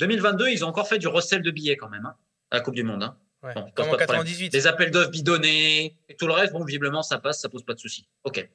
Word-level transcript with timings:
2022, 0.00 0.48
ils 0.48 0.64
ont 0.64 0.68
encore 0.68 0.88
fait 0.88 0.98
du 0.98 1.08
recel 1.08 1.42
de 1.42 1.50
billets 1.50 1.76
quand 1.76 1.88
même, 1.88 2.06
hein, 2.06 2.14
à 2.50 2.56
la 2.56 2.60
Coupe 2.62 2.74
du 2.74 2.82
Monde. 2.82 3.02
Hein. 3.02 3.16
comme 3.74 3.88
en 3.90 3.96
98. 3.96 4.52
Les 4.52 4.66
appels 4.66 4.90
d'offres 4.90 5.10
bidonnés 5.10 5.96
et 6.08 6.16
tout 6.16 6.26
le 6.26 6.32
reste, 6.32 6.52
bon, 6.52 6.64
visiblement, 6.64 7.02
ça 7.02 7.18
passe, 7.18 7.40
ça 7.40 7.48
pose 7.48 7.64
pas 7.64 7.74
de 7.74 7.80
soucis. 7.80 8.08
OK. 8.24 8.48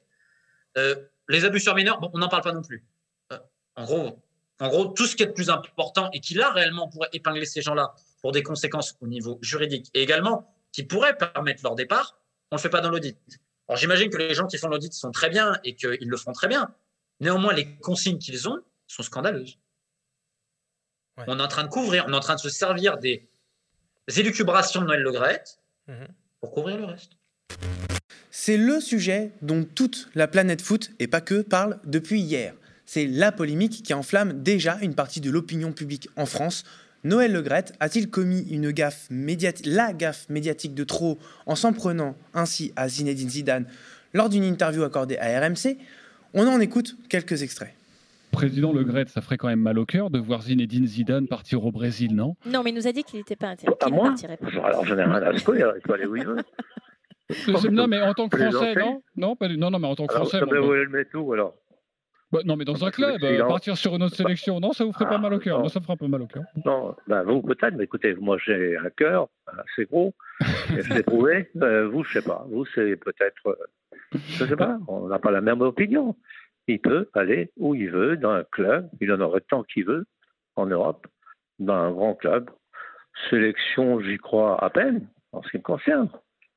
Euh, 0.76 0.94
les 1.28 1.44
abus 1.44 1.60
sur 1.60 1.74
mineurs, 1.74 2.00
bon, 2.00 2.10
on 2.12 2.18
n'en 2.18 2.28
parle 2.28 2.42
pas 2.42 2.52
non 2.52 2.62
plus. 2.62 2.84
Euh, 3.32 3.38
en 3.76 3.84
gros, 3.84 4.22
en 4.60 4.68
gros, 4.68 4.86
tout 4.86 5.06
ce 5.06 5.16
qui 5.16 5.22
est 5.22 5.26
de 5.26 5.32
plus 5.32 5.50
important 5.50 6.10
et 6.12 6.20
qui 6.20 6.34
là 6.34 6.50
réellement 6.50 6.88
pourrait 6.88 7.08
épingler 7.12 7.46
ces 7.46 7.62
gens-là 7.62 7.94
pour 8.20 8.32
des 8.32 8.42
conséquences 8.42 8.96
au 9.00 9.06
niveau 9.06 9.38
juridique 9.42 9.90
et 9.94 10.02
également 10.02 10.54
qui 10.72 10.82
pourrait 10.82 11.16
permettre 11.16 11.62
leur 11.62 11.74
départ, 11.74 12.18
on 12.50 12.56
ne 12.56 12.58
le 12.58 12.62
fait 12.62 12.68
pas 12.68 12.80
dans 12.80 12.90
l'audit. 12.90 13.18
Alors 13.68 13.78
j'imagine 13.78 14.10
que 14.10 14.16
les 14.16 14.34
gens 14.34 14.46
qui 14.46 14.58
font 14.58 14.68
l'audit 14.68 14.92
sont 14.92 15.10
très 15.10 15.30
bien 15.30 15.58
et 15.64 15.74
qu'ils 15.74 16.08
le 16.08 16.16
font 16.16 16.32
très 16.32 16.48
bien. 16.48 16.74
Néanmoins, 17.20 17.52
les 17.52 17.76
consignes 17.76 18.18
qu'ils 18.18 18.48
ont 18.48 18.58
sont 18.86 19.02
scandaleuses. 19.02 19.58
On 21.26 21.38
est 21.38 21.42
en 21.42 21.48
train 21.48 21.64
de 21.64 21.68
couvrir, 21.68 22.04
on 22.08 22.12
est 22.12 22.16
en 22.16 22.20
train 22.20 22.34
de 22.34 22.40
se 22.40 22.48
servir 22.48 22.98
des 22.98 23.28
élucubrations 24.16 24.80
de 24.80 24.86
Noël 24.86 25.02
Le 25.02 25.92
mhm. 25.92 26.06
pour 26.40 26.52
couvrir 26.52 26.76
le 26.76 26.84
reste. 26.84 27.12
C'est 28.30 28.56
le 28.56 28.80
sujet 28.80 29.30
dont 29.42 29.64
toute 29.64 30.08
la 30.14 30.26
planète 30.26 30.60
foot, 30.60 30.90
et 30.98 31.06
pas 31.06 31.20
que, 31.20 31.40
parle 31.40 31.78
depuis 31.84 32.20
hier. 32.20 32.54
C'est 32.84 33.06
la 33.06 33.32
polémique 33.32 33.82
qui 33.82 33.94
enflamme 33.94 34.42
déjà 34.42 34.76
une 34.82 34.94
partie 34.94 35.20
de 35.20 35.30
l'opinion 35.30 35.72
publique 35.72 36.08
en 36.16 36.26
France. 36.26 36.64
Noël 37.04 37.32
Legrette 37.32 37.74
a-t-il 37.80 38.10
commis 38.10 38.42
une 38.50 38.72
gaffe 38.72 39.06
médiatique, 39.08 39.66
la 39.66 39.92
gaffe 39.92 40.28
médiatique 40.28 40.74
de 40.74 40.84
trop 40.84 41.18
en 41.46 41.54
s'en 41.54 41.72
prenant 41.72 42.16
ainsi 42.34 42.72
à 42.76 42.88
Zinedine 42.88 43.30
Zidane 43.30 43.66
lors 44.12 44.28
d'une 44.28 44.44
interview 44.44 44.82
accordée 44.82 45.16
à 45.18 45.40
RMC 45.40 45.78
On 46.34 46.46
en 46.46 46.60
écoute 46.60 46.96
quelques 47.08 47.42
extraits. 47.42 47.74
Président 48.34 48.72
Le 48.72 48.84
ça 49.06 49.20
ferait 49.20 49.36
quand 49.36 49.48
même 49.48 49.60
mal 49.60 49.78
au 49.78 49.86
cœur 49.86 50.10
de 50.10 50.18
voir 50.18 50.42
Zinedine 50.42 50.86
Zidane 50.86 51.26
partir 51.26 51.64
au 51.64 51.72
Brésil, 51.72 52.14
non? 52.14 52.36
Non, 52.46 52.62
mais 52.62 52.70
il 52.70 52.74
nous 52.74 52.86
a 52.86 52.92
dit 52.92 53.02
qu'il 53.02 53.18
n'était 53.18 53.36
pas 53.36 53.48
intéressé. 53.48 53.78
À 53.80 53.88
moi? 53.88 54.14
Alors 54.62 54.84
j'en 54.84 54.98
ai 54.98 55.04
rien 55.04 55.14
à 55.14 55.38
secouer, 55.38 55.64
il 55.76 55.80
peut 55.82 55.94
aller 55.94 56.06
où 56.06 56.16
il 56.16 56.26
veut. 56.26 56.36
non, 57.70 57.86
mais 57.86 58.00
en 58.02 58.12
tant 58.14 58.28
que 58.28 58.36
Français, 58.36 58.74
non? 58.74 59.02
Non, 59.16 59.36
non, 59.40 59.70
non, 59.70 59.78
mais 59.78 59.88
en 59.88 59.94
tant 59.94 60.06
que 60.06 60.14
Français. 60.14 60.38
Ça 60.38 60.46
bon, 60.46 60.70
le 60.70 60.88
mettre 60.88 61.16
où 61.18 61.32
alors? 61.32 61.54
Bah, 62.34 62.40
non, 62.44 62.56
mais 62.56 62.64
dans 62.64 62.84
un 62.84 62.90
club, 62.90 63.22
euh, 63.22 63.46
partir 63.46 63.76
sur 63.76 63.94
une 63.94 64.02
autre 64.02 64.16
sélection, 64.16 64.58
non, 64.58 64.72
ça 64.72 64.84
vous 64.84 64.92
ferait 64.92 65.08
pas 65.08 65.18
mal 65.18 65.32
au 65.32 65.38
cœur. 65.38 65.60
Moi, 65.60 65.68
ça 65.68 65.78
me 65.78 65.84
fera 65.84 65.94
un 65.94 65.96
peu 65.96 66.08
mal 66.08 66.20
au 66.20 66.26
cœur. 66.26 66.42
Non, 66.64 66.96
bah, 67.06 67.22
vous 67.22 67.40
peut-être, 67.42 67.76
mais 67.76 67.84
écoutez, 67.84 68.14
moi 68.14 68.38
j'ai 68.44 68.76
un 68.76 68.90
cœur 68.90 69.28
assez 69.46 69.84
gros, 69.84 70.12
et 70.76 70.82
je 70.82 70.94
l'ai 70.94 71.04
prouvé. 71.04 71.48
Euh, 71.62 71.88
vous, 71.88 72.02
je 72.02 72.14
sais 72.14 72.22
pas. 72.24 72.44
Vous, 72.50 72.66
c'est 72.74 72.96
peut-être, 72.96 73.46
euh, 73.46 74.18
je 74.30 74.44
sais 74.44 74.56
pas, 74.56 74.78
on 74.88 75.06
n'a 75.06 75.20
pas 75.20 75.30
la 75.30 75.40
même 75.40 75.60
opinion. 75.60 76.16
Il 76.66 76.80
peut 76.80 77.08
aller 77.14 77.50
où 77.56 77.74
il 77.74 77.90
veut, 77.90 78.16
dans 78.16 78.30
un 78.30 78.44
club, 78.44 78.88
il 79.00 79.12
en 79.12 79.20
aurait 79.20 79.42
tant 79.42 79.62
qu'il 79.64 79.84
veut, 79.84 80.06
en 80.56 80.66
Europe, 80.66 81.06
dans 81.58 81.74
un 81.74 81.90
grand 81.90 82.14
club. 82.14 82.50
Sélection, 83.30 84.00
j'y 84.00 84.16
crois 84.16 84.62
à 84.62 84.70
peine, 84.70 85.06
en 85.32 85.42
ce 85.42 85.50
qui 85.50 85.58
me 85.58 85.62
concerne. 85.62 86.08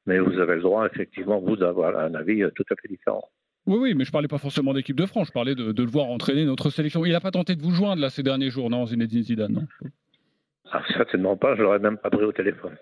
Mais 0.06 0.20
vous 0.20 0.40
avez 0.40 0.56
le 0.56 0.62
droit, 0.62 0.86
effectivement, 0.86 1.40
vous, 1.40 1.58
d'avoir 1.58 1.98
un 2.00 2.16
avis 2.16 2.44
tout 2.56 2.64
à 2.72 2.76
fait 2.82 2.88
différent. 2.88 3.30
Oui, 3.68 3.78
oui, 3.80 3.94
mais 3.96 4.06
je 4.06 4.12
parlais 4.12 4.30
pas 4.30 4.38
forcément 4.38 4.74
d'équipe 4.74 4.96
de 4.96 5.06
France, 5.06 5.28
je 5.28 5.34
parlais 5.34 5.54
de, 5.54 5.84
le 5.84 5.90
voir 5.90 6.06
entraîner 6.06 6.46
notre 6.46 6.70
sélection. 6.70 7.06
Il 7.06 7.12
n'a 7.12 7.20
pas 7.20 7.32
tenté 7.32 7.56
de 7.56 7.62
vous 7.62 7.72
joindre 7.72 8.02
là 8.02 8.10
ces 8.10 8.24
derniers 8.24 8.50
jours, 8.50 8.70
non, 8.70 8.86
Zinedine 8.86 9.24
Zidane, 9.24 9.52
non? 9.52 9.68
Ah, 10.72 10.82
Certainement 10.96 11.36
pas, 11.36 11.56
je 11.56 11.62
l'aurais 11.64 11.80
même 11.80 11.98
pas 11.98 12.10
pris 12.10 12.24
au 12.24 12.32
téléphone. 12.32 12.76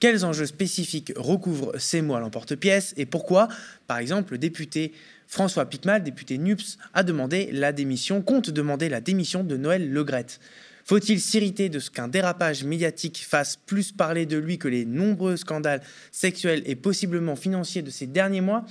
Quels 0.00 0.24
enjeux 0.26 0.46
spécifiques 0.46 1.12
recouvrent 1.16 1.76
ces 1.78 2.02
mots 2.02 2.14
à 2.14 2.20
l'emporte-pièce 2.20 2.94
et 2.98 3.06
pourquoi, 3.06 3.48
par 3.86 3.98
exemple, 3.98 4.32
le 4.32 4.38
député 4.38 4.92
François 5.28 5.66
Pitmal, 5.66 6.02
député 6.02 6.38
NUPS, 6.38 6.78
a 6.94 7.02
demandé 7.02 7.50
la 7.52 7.72
démission, 7.72 8.22
compte 8.22 8.48
demander 8.48 8.88
la 8.88 9.02
démission 9.02 9.44
de 9.44 9.58
Noël 9.58 9.92
Legrette. 9.92 10.40
Faut-il 10.86 11.20
s'irriter 11.20 11.68
de 11.68 11.80
ce 11.80 11.90
qu'un 11.90 12.08
dérapage 12.08 12.64
médiatique 12.64 13.22
fasse 13.28 13.56
plus 13.56 13.92
parler 13.92 14.24
de 14.24 14.38
lui 14.38 14.56
que 14.56 14.68
les 14.68 14.86
nombreux 14.86 15.36
scandales 15.36 15.82
sexuels 16.12 16.62
et 16.64 16.76
possiblement 16.76 17.36
financiers 17.36 17.82
de 17.82 17.90
ces 17.90 18.06
derniers 18.06 18.40
mois? 18.40 18.64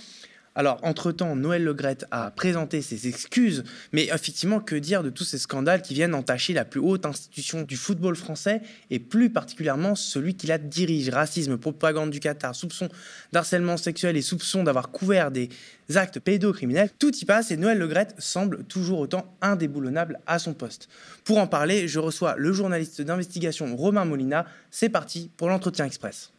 Alors, 0.57 0.79
entre-temps, 0.81 1.35
Noël 1.35 1.63
Legrette 1.63 2.05
a 2.09 2.31
présenté 2.31 2.81
ses 2.81 3.07
excuses, 3.07 3.63
mais 3.91 4.05
effectivement, 4.05 4.59
que 4.59 4.75
dire 4.75 5.03
de 5.03 5.11
tous 5.11 5.23
ces 5.23 5.37
scandales 5.37 5.83
qui 5.83 5.93
viennent 5.93 6.15
entacher 6.15 6.53
la 6.53 6.65
plus 6.65 6.79
haute 6.79 7.05
institution 7.05 7.61
du 7.61 7.77
football 7.77 8.15
français, 8.15 8.63
et 8.89 8.97
plus 8.97 9.29
particulièrement 9.29 9.93
celui 9.93 10.33
qui 10.33 10.47
la 10.47 10.57
dirige? 10.57 11.09
Racisme, 11.09 11.57
propagande 11.57 12.09
du 12.09 12.19
Qatar, 12.19 12.55
soupçon 12.55 12.89
d'harcèlement 13.33 13.77
sexuel 13.77 14.17
et 14.17 14.23
soupçon 14.23 14.63
d'avoir 14.63 14.89
couvert 14.89 15.29
des 15.29 15.49
actes 15.93 16.19
pédocriminels. 16.19 16.89
Tout 16.97 17.15
y 17.15 17.25
passe 17.25 17.51
et 17.51 17.57
Noël 17.57 17.77
Legrette 17.77 18.15
semble 18.17 18.63
toujours 18.63 18.97
autant 18.97 19.37
indéboulonnable 19.43 20.19
à 20.25 20.39
son 20.39 20.55
poste. 20.55 20.89
Pour 21.23 21.37
en 21.37 21.45
parler, 21.45 21.87
je 21.87 21.99
reçois 21.99 22.33
le 22.35 22.51
journaliste 22.51 23.03
d'investigation 23.03 23.75
Romain 23.75 24.05
Molina. 24.05 24.47
C'est 24.71 24.89
parti 24.89 25.29
pour 25.37 25.49
l'entretien 25.49 25.85
express. 25.85 26.31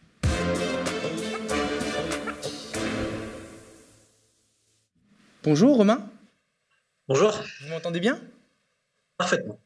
Bonjour 5.51 5.79
Romain. 5.79 6.07
Bonjour. 7.09 7.43
Vous 7.63 7.71
m'entendez 7.71 8.01
bien? 8.01 8.21
Parfaitement. 9.17 9.59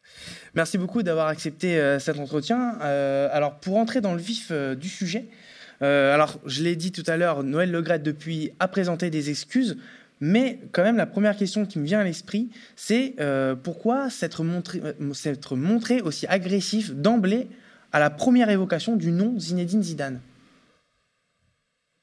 Merci 0.54 0.78
beaucoup 0.78 1.02
d'avoir 1.02 1.26
accepté 1.26 1.76
euh, 1.76 1.98
cet 1.98 2.20
entretien. 2.20 2.78
Euh, 2.82 3.28
alors 3.32 3.58
pour 3.58 3.78
entrer 3.78 4.00
dans 4.00 4.14
le 4.14 4.20
vif 4.20 4.50
euh, 4.52 4.76
du 4.76 4.88
sujet, 4.88 5.26
alors 5.80 6.38
je 6.46 6.62
l'ai 6.62 6.76
dit 6.76 6.92
tout 6.92 7.02
à 7.08 7.16
l'heure, 7.16 7.42
Noël 7.42 7.72
Legrette 7.72 8.04
depuis 8.04 8.52
a 8.60 8.68
présenté 8.68 9.10
des 9.10 9.28
excuses, 9.28 9.76
mais 10.20 10.60
quand 10.70 10.84
même 10.84 10.96
la 10.96 11.06
première 11.06 11.36
question 11.36 11.66
qui 11.66 11.80
me 11.80 11.84
vient 11.84 11.98
à 11.98 12.04
l'esprit, 12.04 12.50
c'est 12.76 13.16
pourquoi 13.64 14.08
s'être 14.08 14.44
montré, 14.44 14.80
montré 15.50 16.00
aussi 16.00 16.28
agressif 16.28 16.94
d'emblée 16.94 17.48
à 17.90 17.98
la 17.98 18.10
première 18.10 18.50
évocation 18.50 18.94
du 18.94 19.10
nom 19.10 19.36
Zinedine 19.40 19.82
Zidane? 19.82 20.20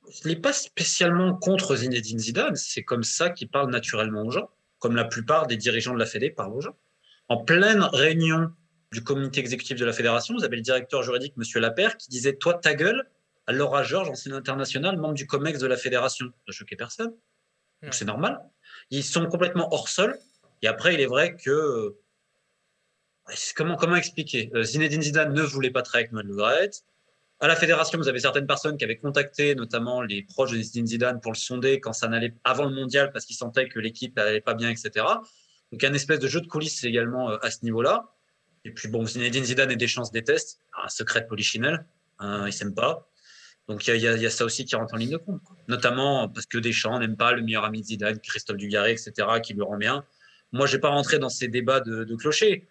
Je 0.09 0.28
n'est 0.28 0.36
pas 0.36 0.53
spécialement 0.53 1.36
contre 1.36 1.75
Zinedine 1.75 2.20
Zidane. 2.20 2.56
C'est 2.56 2.84
comme 2.84 3.03
ça 3.03 3.30
qu'il 3.30 3.50
parle 3.50 3.70
naturellement 3.70 4.24
aux 4.24 4.31
gens, 4.31 4.50
comme 4.80 4.96
la 4.96 5.06
plupart 5.06 5.47
des 5.47 5.58
dirigeants 5.58 5.94
de 5.94 6.00
la 6.00 6.06
Fédé 6.06 6.30
parlent 6.30 6.53
aux 6.53 6.62
gens. 6.62 6.78
En 7.28 7.38
pleine 7.38 7.84
réunion 7.94 8.52
du 8.92 9.03
comité 9.03 9.40
exécutif 9.40 9.78
de 9.78 9.86
la 9.86 9.94
fédération, 9.94 10.34
vous 10.34 10.44
avez 10.44 10.56
le 10.56 10.64
directeur 10.64 11.03
juridique, 11.03 11.36
M. 11.38 11.62
Lapère, 11.62 11.97
qui 11.97 12.09
disait 12.09 12.36
Toi, 12.36 12.56
ta 12.56 12.74
gueule, 12.74 13.08
à 13.46 13.52
Laura 13.52 13.84
Georges, 13.84 14.09
ancien 14.09 14.34
international, 14.34 14.97
membre 14.97 15.14
du 15.14 15.28
COMEX 15.28 15.59
de 15.59 15.68
la 15.68 15.78
fédération. 15.78 16.28
Ça 16.47 16.53
choquait 16.53 16.76
personne. 16.76 17.14
Donc 17.84 17.94
c'est 17.94 18.06
normal. 18.06 18.41
Ils 18.90 19.03
sont 19.03 19.28
complètement 19.28 19.74
hors 19.74 19.90
sol. 19.90 20.18
Et 20.62 20.68
après, 20.68 20.94
il 20.94 21.00
est 21.00 21.06
vrai 21.06 21.36
que. 21.36 21.96
Comment, 23.56 23.76
comment 23.76 23.96
expliquer? 23.96 24.50
Euh, 24.56 24.64
Zinedine 24.64 25.03
Zidane 25.03 25.34
ne 25.34 25.44
voulait 25.44 25.70
pas 25.70 25.84
travailler 25.84 26.09
avec 26.12 26.14
Noël 26.14 26.28
Le 26.28 26.36
à 27.41 27.47
la 27.47 27.55
fédération, 27.55 27.97
vous 27.97 28.09
avez 28.09 28.19
certaines 28.19 28.47
personnes 28.47 28.77
qui 28.77 28.83
avaient 28.83 28.97
contacté, 28.97 29.55
notamment 29.55 30.01
les 30.01 30.23
proches 30.23 30.51
de 30.51 30.61
Zidane, 30.61 31.22
pour 31.22 31.31
le 31.31 31.38
sonder 31.38 31.79
quand 31.79 31.94
ça 31.94 32.09
n'allait 32.09 32.33
avant 32.44 32.66
le 32.66 32.75
mondial 32.75 33.11
parce 33.13 33.25
qu'ils 33.25 33.38
sentaient 33.38 33.69
que 33.69 33.79
l'équipe 33.79 34.16
n'allait 34.17 34.41
pas 34.41 34.55
bien, 34.55 34.69
etc. 34.69 35.05
Donc, 35.72 35.83
un 35.83 35.94
espèce 35.94 36.19
de 36.19 36.28
jeu 36.28 36.41
de 36.41 36.47
coulisses 36.47 36.83
également 36.83 37.31
euh, 37.31 37.38
à 37.41 37.49
ce 37.51 37.59
niveau-là. 37.63 38.13
Et 38.66 38.72
puis, 38.72 38.89
bon, 38.89 39.05
Zinedine 39.05 39.45
Zidane 39.45 39.72
et 39.72 39.78
Deschamps 39.78 40.05
se 40.05 40.11
détestent. 40.11 40.59
Un 40.83 40.89
secret 40.89 41.25
polichinelle. 41.28 41.85
Hein, 42.19 42.45
ils 42.47 42.53
s'aiment 42.53 42.75
pas. 42.75 43.09
Donc, 43.69 43.88
il 43.88 43.95
y, 43.97 44.07
a 44.07 44.29
ça 44.31 44.45
aussi 44.45 44.66
qui 44.66 44.75
rentre 44.75 44.95
en 44.95 44.97
ligne 44.97 45.11
de 45.11 45.17
compte. 45.17 45.41
Notamment 45.67 46.28
parce 46.28 46.47
que 46.47 46.57
Deschamps 46.57 46.99
n'aime 46.99 47.16
pas 47.16 47.31
le 47.33 47.44
meilleur 47.44 47.63
ami 47.63 47.81
de 47.81 47.85
Zidane, 47.85 48.19
Christophe 48.19 48.57
Dugarry, 48.57 48.91
etc., 48.91 49.11
qui 49.44 49.53
lui 49.53 49.61
rend 49.61 49.78
bien. 49.78 50.03
Moi, 50.51 50.66
je 50.66 50.73
vais 50.73 50.79
pas 50.79 50.89
rentrer 50.89 51.19
dans 51.19 51.29
ces 51.29 51.47
débats 51.47 51.79
de, 51.79 52.03
de 52.03 52.16
clocher. 52.16 52.67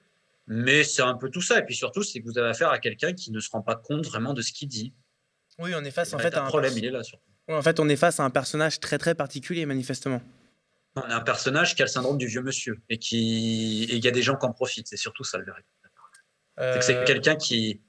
Mais 0.49 0.83
c'est 0.83 1.03
un 1.03 1.15
peu 1.15 1.31
tout 1.31 1.43
ça. 1.43 1.59
Et 1.59 1.65
puis 1.65 1.75
surtout, 1.75 2.03
c'est 2.03 2.21
que 2.21 2.25
vous 2.25 2.39
avez 2.39 2.49
affaire 2.49 2.71
à 2.71 2.79
quelqu'un 2.79 3.13
qui 3.13 3.31
ne 3.31 3.39
se 3.39 3.51
rend 3.51 3.63
pas 3.63 3.77
compte 3.77 4.07
vraiment 4.07 4.33
de 4.33 4.43
ce 4.43 4.53
qu'il 4.53 4.69
dit. 4.69 4.95
Oui, 5.59 5.73
on 5.75 5.85
est 5.85 5.91
face 5.91 6.13
en 6.15 6.19
fait 6.19 6.35
à 6.35 6.45
un 6.45 6.49
problème. 6.49 6.73
Il 6.77 6.85
est 6.85 6.91
là 6.91 7.03
surtout. 7.03 7.25
en 7.49 7.63
fait, 7.63 7.79
on 7.81 7.89
est 7.89 7.97
face 7.97 8.19
à 8.19 8.25
un 8.25 8.31
personnage 8.31 8.81
très 8.81 8.99
très 8.99 9.15
particulier, 9.15 9.67
manifestement. 9.67 10.23
On 10.97 11.03
a 11.03 11.15
un 11.15 11.21
personnage 11.21 11.77
qui 11.77 11.83
a 11.83 11.85
le 11.85 11.91
syndrome 11.91 12.19
du 12.19 12.27
vieux 12.27 12.43
monsieur 12.43 12.81
et 12.89 12.99
qui 12.99 13.85
il 13.85 14.05
y 14.05 14.09
a 14.09 14.11
des 14.11 14.23
gens 14.23 14.37
qui 14.37 14.47
en 14.47 14.53
profitent. 14.53 14.89
C'est 14.89 14.97
surtout 14.97 15.25
ça 15.25 15.39
le 15.39 15.45
véritable. 15.45 16.83
C'est 16.83 16.97
euh, 16.97 17.05
quelqu'un 17.05 17.37
qui 17.37 17.83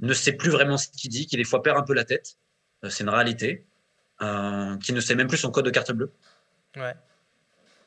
ne 0.00 0.12
sait 0.12 0.32
plus 0.32 0.50
vraiment 0.50 0.76
ce 0.76 0.88
qu'il 0.88 1.10
dit, 1.10 1.26
qui 1.26 1.36
des 1.36 1.44
fois 1.44 1.62
perd 1.62 1.78
un 1.78 1.82
peu 1.82 1.94
la 1.94 2.04
tête. 2.04 2.36
Euh, 2.84 2.90
c'est 2.90 3.02
une 3.02 3.08
réalité. 3.08 3.64
Euh, 4.20 4.76
qui 4.78 4.92
ne 4.92 5.00
sait 5.00 5.14
même 5.14 5.28
plus 5.28 5.38
son 5.38 5.52
code 5.52 5.64
de 5.64 5.70
carte 5.70 5.92
bleue. 5.92 6.12
Ouais. 6.76 6.94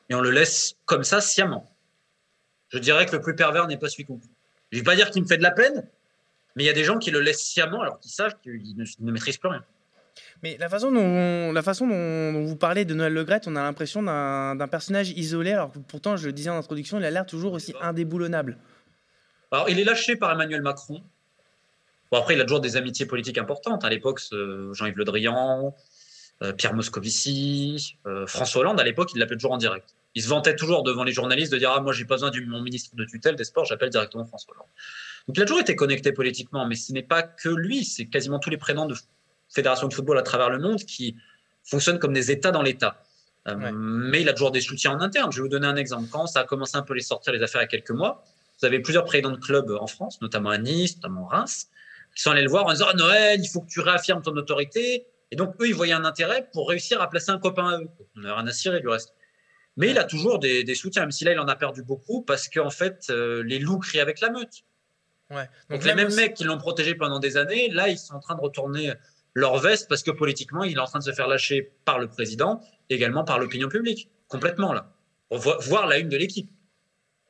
Et 0.08 0.14
on 0.14 0.22
le 0.22 0.30
laisse 0.30 0.76
comme 0.86 1.04
ça 1.04 1.20
sciemment 1.20 1.70
je 2.72 2.78
dirais 2.78 3.06
que 3.06 3.12
le 3.12 3.20
plus 3.20 3.36
pervers 3.36 3.66
n'est 3.66 3.76
pas 3.76 3.88
celui 3.88 4.04
qu'on. 4.04 4.20
Je 4.70 4.78
ne 4.78 4.80
vais 4.80 4.84
pas 4.84 4.96
dire 4.96 5.10
qu'il 5.10 5.22
me 5.22 5.28
fait 5.28 5.36
de 5.36 5.42
la 5.42 5.50
peine, 5.50 5.86
mais 6.56 6.64
il 6.64 6.66
y 6.66 6.70
a 6.70 6.72
des 6.72 6.84
gens 6.84 6.98
qui 6.98 7.10
le 7.10 7.20
laissent 7.20 7.42
sciemment 7.42 7.82
alors 7.82 7.98
qu'ils 7.98 8.10
savent 8.10 8.34
qu'ils 8.42 8.74
ne, 8.76 9.12
maîtrisent 9.12 9.36
plus 9.36 9.50
rien. 9.50 9.64
Mais 10.42 10.56
la 10.58 10.68
façon 10.68 10.90
dont, 10.90 11.52
la 11.52 11.62
façon 11.62 11.86
dont, 11.86 12.44
vous 12.44 12.56
parlez 12.56 12.84
de 12.84 12.94
Noël 12.94 13.12
Legrette, 13.12 13.46
on 13.46 13.56
a 13.56 13.62
l'impression 13.62 14.02
d'un 14.02 14.68
personnage 14.68 15.10
isolé, 15.10 15.52
alors 15.52 15.72
que 15.72 15.78
pourtant, 15.78 16.16
je 16.16 16.26
le 16.26 16.32
disais 16.32 16.50
en 16.50 16.56
introduction, 16.56 16.98
il 16.98 17.04
a 17.04 17.10
l'air 17.10 17.26
toujours 17.26 17.52
aussi 17.52 17.74
indéboulonnable. 17.80 18.58
Alors, 19.50 19.68
il 19.68 19.78
est 19.78 19.84
lâché 19.84 20.16
par 20.16 20.32
Emmanuel 20.32 20.62
Macron. 20.62 21.02
Bon, 22.10 22.18
après, 22.18 22.34
il 22.34 22.40
a 22.40 22.44
toujours 22.44 22.60
des 22.60 22.76
amitiés 22.76 23.06
politiques 23.06 23.38
importantes. 23.38 23.84
À 23.84 23.90
l'époque, 23.90 24.20
Jean-Yves 24.72 24.96
Le 24.96 25.04
Drian, 25.04 25.74
euh, 26.42 26.52
Pierre 26.52 26.74
Moscovici, 26.74 27.98
euh, 28.06 28.26
François 28.26 28.62
Hollande, 28.62 28.80
à 28.80 28.84
l'époque, 28.84 29.10
il 29.14 29.18
l'appelait 29.18 29.36
toujours 29.36 29.52
en 29.52 29.58
direct 29.58 29.94
il 30.14 30.22
se 30.22 30.28
vantait 30.28 30.56
toujours 30.56 30.82
devant 30.82 31.04
les 31.04 31.12
journalistes 31.12 31.52
de 31.52 31.58
dire 31.58 31.72
Ah, 31.74 31.80
moi, 31.80 31.92
j'ai 31.92 32.04
pas 32.04 32.16
besoin 32.16 32.30
de 32.30 32.40
mon 32.40 32.60
ministre 32.60 32.94
de 32.94 33.04
tutelle 33.04 33.36
des 33.36 33.44
sports, 33.44 33.64
j'appelle 33.64 33.90
directement 33.90 34.24
François 34.24 34.54
Hollande. 34.54 34.68
Donc 35.28 35.36
il 35.36 35.42
a 35.42 35.46
toujours 35.46 35.60
été 35.60 35.76
connecté 35.76 36.12
politiquement, 36.12 36.66
mais 36.66 36.74
ce 36.74 36.92
n'est 36.92 37.02
pas 37.02 37.22
que 37.22 37.48
lui, 37.48 37.84
c'est 37.84 38.06
quasiment 38.06 38.38
tous 38.38 38.50
les 38.50 38.56
présidents 38.56 38.86
de 38.86 38.96
fédérations 39.48 39.88
de 39.88 39.94
football 39.94 40.18
à 40.18 40.22
travers 40.22 40.50
le 40.50 40.58
monde 40.58 40.80
qui 40.80 41.16
fonctionnent 41.64 41.98
comme 41.98 42.12
des 42.12 42.30
États 42.30 42.50
dans 42.50 42.62
l'État. 42.62 43.02
Euh, 43.48 43.72
mais 43.72 44.22
il 44.22 44.28
a 44.28 44.32
toujours 44.32 44.50
des 44.50 44.60
soutiens 44.60 44.92
en 44.92 45.00
interne. 45.00 45.32
Je 45.32 45.38
vais 45.38 45.42
vous 45.42 45.48
donner 45.48 45.66
un 45.66 45.76
exemple. 45.76 46.08
Quand 46.10 46.26
ça 46.26 46.40
a 46.40 46.44
commencé 46.44 46.76
un 46.76 46.82
peu 46.82 46.94
les 46.94 47.02
sortir 47.02 47.32
les 47.32 47.42
affaires 47.42 47.60
il 47.60 47.64
y 47.64 47.66
a 47.66 47.68
quelques 47.68 47.90
mois, 47.90 48.24
vous 48.60 48.66
avez 48.66 48.80
plusieurs 48.80 49.04
présidents 49.04 49.30
de 49.30 49.36
clubs 49.36 49.70
en 49.80 49.86
France, 49.86 50.20
notamment 50.20 50.50
à 50.50 50.58
Nice, 50.58 50.96
notamment 50.96 51.28
à 51.30 51.38
Reims, 51.38 51.68
qui 52.14 52.22
sont 52.22 52.30
allés 52.30 52.42
le 52.42 52.50
voir 52.50 52.66
en 52.66 52.72
disant 52.72 52.86
ah, 52.88 52.94
Noël, 52.94 53.40
il 53.42 53.48
faut 53.48 53.60
que 53.60 53.70
tu 53.70 53.80
réaffirmes 53.80 54.22
ton 54.22 54.36
autorité. 54.36 55.06
Et 55.30 55.36
donc, 55.36 55.54
eux, 55.60 55.66
ils 55.66 55.74
voyaient 55.74 55.94
un 55.94 56.04
intérêt 56.04 56.48
pour 56.52 56.68
réussir 56.68 57.00
à 57.00 57.08
placer 57.08 57.30
un 57.30 57.38
copain 57.38 57.68
à 57.68 57.78
eux. 57.78 57.88
On 58.16 58.20
n'a 58.20 58.34
rien 58.36 58.46
à 58.46 58.52
cirer 58.52 58.80
du 58.80 58.88
reste. 58.88 59.14
Mais 59.76 59.90
il 59.90 59.98
a 59.98 60.04
toujours 60.04 60.38
des, 60.38 60.74
soutiens, 60.74 61.02
même 61.02 61.12
si 61.12 61.24
là, 61.24 61.32
il 61.32 61.38
en 61.38 61.48
a 61.48 61.56
perdu 61.56 61.82
beaucoup 61.82 62.22
parce 62.22 62.48
qu'en 62.48 62.70
fait, 62.70 63.06
euh, 63.10 63.42
les 63.42 63.58
loups 63.58 63.78
crient 63.78 64.00
avec 64.00 64.20
la 64.20 64.30
meute. 64.30 64.64
Ouais. 65.30 65.48
Donc, 65.70 65.84
les 65.84 65.94
mêmes 65.94 66.14
mecs 66.14 66.34
qui 66.34 66.44
l'ont 66.44 66.58
protégé 66.58 66.94
pendant 66.94 67.18
des 67.18 67.38
années, 67.38 67.70
là, 67.70 67.88
ils 67.88 67.98
sont 67.98 68.14
en 68.14 68.20
train 68.20 68.34
de 68.34 68.40
retourner 68.40 68.92
leur 69.34 69.58
veste 69.58 69.88
parce 69.88 70.02
que 70.02 70.10
politiquement, 70.10 70.62
il 70.62 70.76
est 70.76 70.80
en 70.80 70.84
train 70.84 70.98
de 70.98 71.04
se 71.04 71.12
faire 71.12 71.26
lâcher 71.26 71.72
par 71.86 71.98
le 71.98 72.08
président, 72.08 72.60
également 72.90 73.24
par 73.24 73.38
l'opinion 73.38 73.68
publique. 73.68 74.10
Complètement, 74.28 74.74
là. 74.74 74.92
Pour 75.30 75.38
voir 75.38 75.86
la 75.86 75.98
une 75.98 76.10
de 76.10 76.16
l'équipe. 76.18 76.50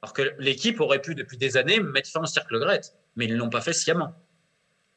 Alors 0.03 0.13
que 0.13 0.35
l'équipe 0.41 0.81
aurait 0.81 1.01
pu, 1.01 1.15
depuis 1.15 1.37
des 1.37 1.57
années, 1.57 1.79
mettre 1.79 2.11
fin 2.11 2.21
au 2.21 2.27
cercle 2.27 2.59
Grette. 2.59 2.95
Mais 3.15 3.27
ils 3.27 3.35
ne 3.35 3.39
l'ont 3.39 3.51
pas 3.51 3.61
fait 3.61 3.73
sciemment. 3.73 4.17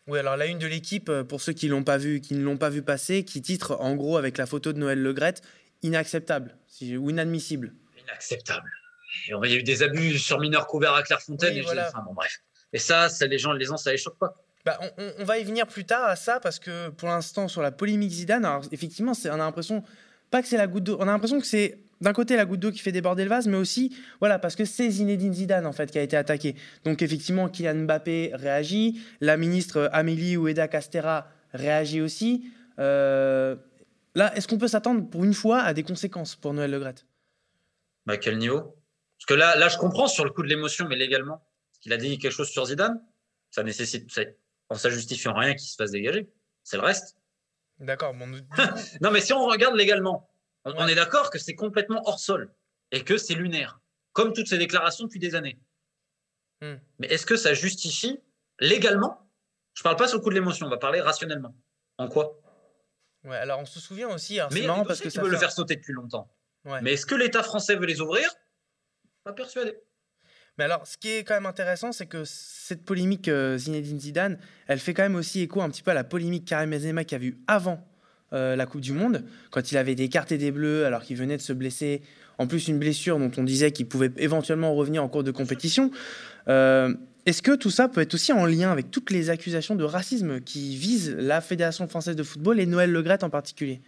Oui, 0.07 0.19
alors 0.19 0.37
la 0.37 0.45
une 0.45 0.59
de 0.59 0.67
l'équipe, 0.67 1.09
euh, 1.09 1.23
pour 1.23 1.41
ceux 1.41 1.53
qui 1.53 1.67
l'ont 1.67 1.83
pas 1.83 1.97
vu, 1.97 2.21
qui 2.21 2.35
ne 2.35 2.43
l'ont 2.43 2.57
pas 2.57 2.69
vu 2.69 2.83
passer, 2.83 3.23
qui 3.23 3.41
titre 3.41 3.77
en 3.79 3.95
gros 3.95 4.17
avec 4.17 4.37
la 4.37 4.45
photo 4.45 4.71
de 4.71 4.77
Noël 4.77 5.01
Legrette, 5.01 5.41
inacceptable 5.85 6.57
ou 6.81 7.09
inadmissible. 7.09 7.73
Inacceptable. 8.03 8.69
Et 9.27 9.33
il 9.43 9.51
y 9.51 9.53
a 9.53 9.57
eu 9.57 9.63
des 9.63 9.83
abus 9.83 10.19
sur 10.19 10.39
mineurs 10.39 10.67
couverts 10.67 10.93
à 10.93 11.03
Clairefontaine. 11.03 11.55
et 11.55 11.61
bon, 11.61 12.13
bref. 12.13 12.41
Et 12.73 12.79
ça, 12.79 13.09
ça, 13.09 13.25
les 13.25 13.37
gens, 13.37 13.53
les 13.53 13.65
gens, 13.65 13.77
ça 13.77 13.91
les 13.91 13.97
choque 13.97 14.17
pas. 14.17 14.35
Bah, 14.65 14.79
on, 15.19 15.23
va 15.23 15.37
y 15.37 15.43
venir 15.43 15.67
plus 15.67 15.85
tard 15.85 16.03
à 16.05 16.15
ça 16.15 16.39
parce 16.39 16.57
que 16.57 16.89
pour 16.89 17.07
l'instant 17.07 17.47
sur 17.47 17.61
la 17.61 17.71
polémique 17.71 18.11
Zidane, 18.11 18.45
alors 18.45 18.63
effectivement, 18.71 19.13
on 19.25 19.33
a 19.33 19.37
l'impression 19.37 19.83
pas 20.31 20.41
que 20.41 20.47
c'est 20.47 20.57
la 20.57 20.65
goutte 20.65 20.85
d'eau, 20.85 20.97
on 20.99 21.03
a 21.03 21.11
l'impression 21.11 21.39
que 21.39 21.45
c'est 21.45 21.77
d'un 22.01 22.13
côté 22.13 22.35
la 22.35 22.45
goutte 22.45 22.61
d'eau 22.61 22.71
qui 22.71 22.79
fait 22.79 22.91
déborder 22.91 23.23
le 23.23 23.29
vase, 23.29 23.47
mais 23.47 23.57
aussi 23.57 23.95
voilà 24.19 24.39
parce 24.39 24.55
que 24.55 24.65
c'est 24.65 24.89
Zinedine 24.89 25.35
Zidane 25.35 25.67
en 25.67 25.71
fait 25.71 25.91
qui 25.91 25.99
a 25.99 26.01
été 26.01 26.17
attaqué. 26.17 26.55
Donc 26.83 27.03
effectivement, 27.03 27.47
Kylian 27.47 27.83
Mbappé 27.83 28.31
réagit, 28.33 28.99
la 29.21 29.37
ministre 29.37 29.87
Amélie 29.93 30.35
Oueda 30.35 30.67
Castera 30.67 31.27
réagit 31.53 32.01
aussi. 32.01 32.51
Euh, 32.79 33.55
là, 34.15 34.35
est-ce 34.35 34.47
qu'on 34.47 34.57
peut 34.57 34.67
s'attendre 34.67 35.09
pour 35.09 35.23
une 35.23 35.33
fois 35.33 35.59
à 35.59 35.73
des 35.73 35.83
conséquences 35.83 36.35
pour 36.35 36.53
Noël 36.53 36.71
Le 36.71 36.79
bah, 36.79 36.93
À 38.07 38.17
quel 38.17 38.37
niveau? 38.37 38.61
Parce 39.17 39.25
que 39.27 39.33
là, 39.33 39.55
là, 39.55 39.69
je 39.69 39.77
comprends 39.77 40.07
sur 40.07 40.25
le 40.25 40.31
coup 40.31 40.43
de 40.43 40.47
l'émotion, 40.47 40.87
mais 40.87 40.95
légalement, 40.95 41.45
qu'il 41.81 41.93
a 41.93 41.97
dit 41.97 42.17
quelque 42.17 42.31
chose 42.31 42.49
sur 42.49 42.65
Zidane, 42.65 43.01
ça 43.51 43.63
nécessite, 43.63 44.11
ça, 44.11 44.23
ça 44.73 44.89
justifie 44.89 45.27
en 45.27 45.33
rien 45.33 45.53
qu'il 45.53 45.69
se 45.69 45.75
fasse 45.75 45.91
dégager. 45.91 46.29
C'est 46.63 46.77
le 46.77 46.83
reste. 46.83 47.15
D'accord. 47.79 48.13
non, 49.01 49.11
mais 49.11 49.21
si 49.21 49.33
on 49.33 49.45
regarde 49.45 49.75
légalement, 49.75 50.29
on, 50.63 50.87
est 50.87 50.95
d'accord 50.95 51.29
que 51.29 51.37
c'est 51.37 51.55
complètement 51.55 52.01
hors 52.05 52.19
sol 52.19 52.53
et 52.91 53.03
que 53.03 53.17
c'est 53.17 53.35
lunaire, 53.35 53.79
comme 54.13 54.33
toutes 54.33 54.47
ces 54.47 54.57
déclarations 54.57 55.05
depuis 55.05 55.19
des 55.19 55.35
années. 55.35 55.59
Hmm. 56.61 56.75
Mais 56.99 57.07
est-ce 57.07 57.25
que 57.25 57.35
ça 57.35 57.53
justifie 57.53 58.19
légalement? 58.59 59.29
Je 59.73 59.81
ne 59.81 59.83
parle 59.83 59.97
pas 59.97 60.07
sur 60.07 60.17
le 60.17 60.23
coup 60.23 60.29
de 60.29 60.35
l'émotion, 60.35 60.65
on 60.65 60.69
va 60.69 60.77
parler 60.77 61.01
rationnellement. 61.01 61.55
En 61.97 62.07
quoi? 62.07 62.41
Ouais, 63.25 63.35
alors 63.35 63.59
on 63.59 63.65
se 63.65 63.79
souvient 63.79 64.09
aussi. 64.09 64.39
Mais 64.51 64.61
c'est 64.61 64.67
marrant 64.67 64.85
parce 64.85 65.01
que 65.01 65.09
ça 65.09 65.21
veut 65.21 65.29
le 65.29 65.37
faire 65.37 65.51
sauter 65.51 65.75
depuis 65.75 65.93
longtemps. 65.93 66.29
Mais 66.81 66.93
est-ce 66.93 67.05
que 67.05 67.15
l'État 67.15 67.43
français 67.43 67.75
veut 67.75 67.85
les 67.85 68.01
ouvrir? 68.01 68.29
Pas 69.23 69.33
persuadé. 69.33 69.75
Mais 70.57 70.63
alors, 70.63 70.87
ce 70.87 70.97
qui 70.97 71.09
est 71.09 71.23
quand 71.23 71.33
même 71.33 71.45
intéressant, 71.45 71.91
c'est 71.91 72.05
que 72.05 72.23
cette 72.23 72.85
polémique 72.85 73.27
euh, 73.27 73.57
Zinedine 73.57 73.99
Zidane, 73.99 74.39
elle 74.67 74.79
fait 74.79 74.93
quand 74.93 75.03
même 75.03 75.15
aussi 75.15 75.41
écho 75.41 75.61
un 75.61 75.69
petit 75.69 75.83
peu 75.83 75.91
à 75.91 75.93
la 75.93 76.05
polémique 76.05 76.45
Karim 76.45 76.69
Benzema 76.69 77.03
qu'il 77.03 77.15
a 77.15 77.19
vu 77.19 77.37
avant 77.47 77.85
euh, 78.31 78.55
la 78.55 78.65
Coupe 78.65 78.81
du 78.81 78.93
Monde, 78.93 79.25
quand 79.51 79.71
il 79.71 79.77
avait 79.77 79.95
des 79.95 80.07
cartes 80.07 80.31
et 80.31 80.37
des 80.37 80.51
bleus 80.51 80.85
alors 80.85 81.03
qu'il 81.03 81.17
venait 81.17 81.35
de 81.35 81.41
se 81.41 81.51
blesser, 81.51 82.01
en 82.37 82.47
plus 82.47 82.67
une 82.67 82.79
blessure 82.79 83.19
dont 83.19 83.31
on 83.37 83.43
disait 83.43 83.71
qu'il 83.71 83.87
pouvait 83.87 84.11
éventuellement 84.17 84.73
revenir 84.73 85.03
en 85.03 85.09
cours 85.09 85.23
de 85.23 85.31
compétition. 85.31 85.91
Euh, 86.47 86.93
est-ce 87.25 87.41
que 87.41 87.55
tout 87.55 87.71
ça 87.71 87.87
peut 87.87 88.01
être 88.01 88.13
aussi 88.13 88.31
en 88.33 88.45
lien 88.45 88.71
avec 88.71 88.91
toutes 88.91 89.09
les 89.09 89.29
accusations 89.29 89.75
de 89.75 89.83
racisme 89.83 90.41
qui 90.41 90.75
visent 90.77 91.15
la 91.17 91.41
Fédération 91.41 91.87
française 91.87 92.15
de 92.15 92.23
football 92.23 92.59
et 92.59 92.67
Noël 92.67 92.91
Legrette 92.91 93.23
en 93.23 93.31
particulier? 93.31 93.81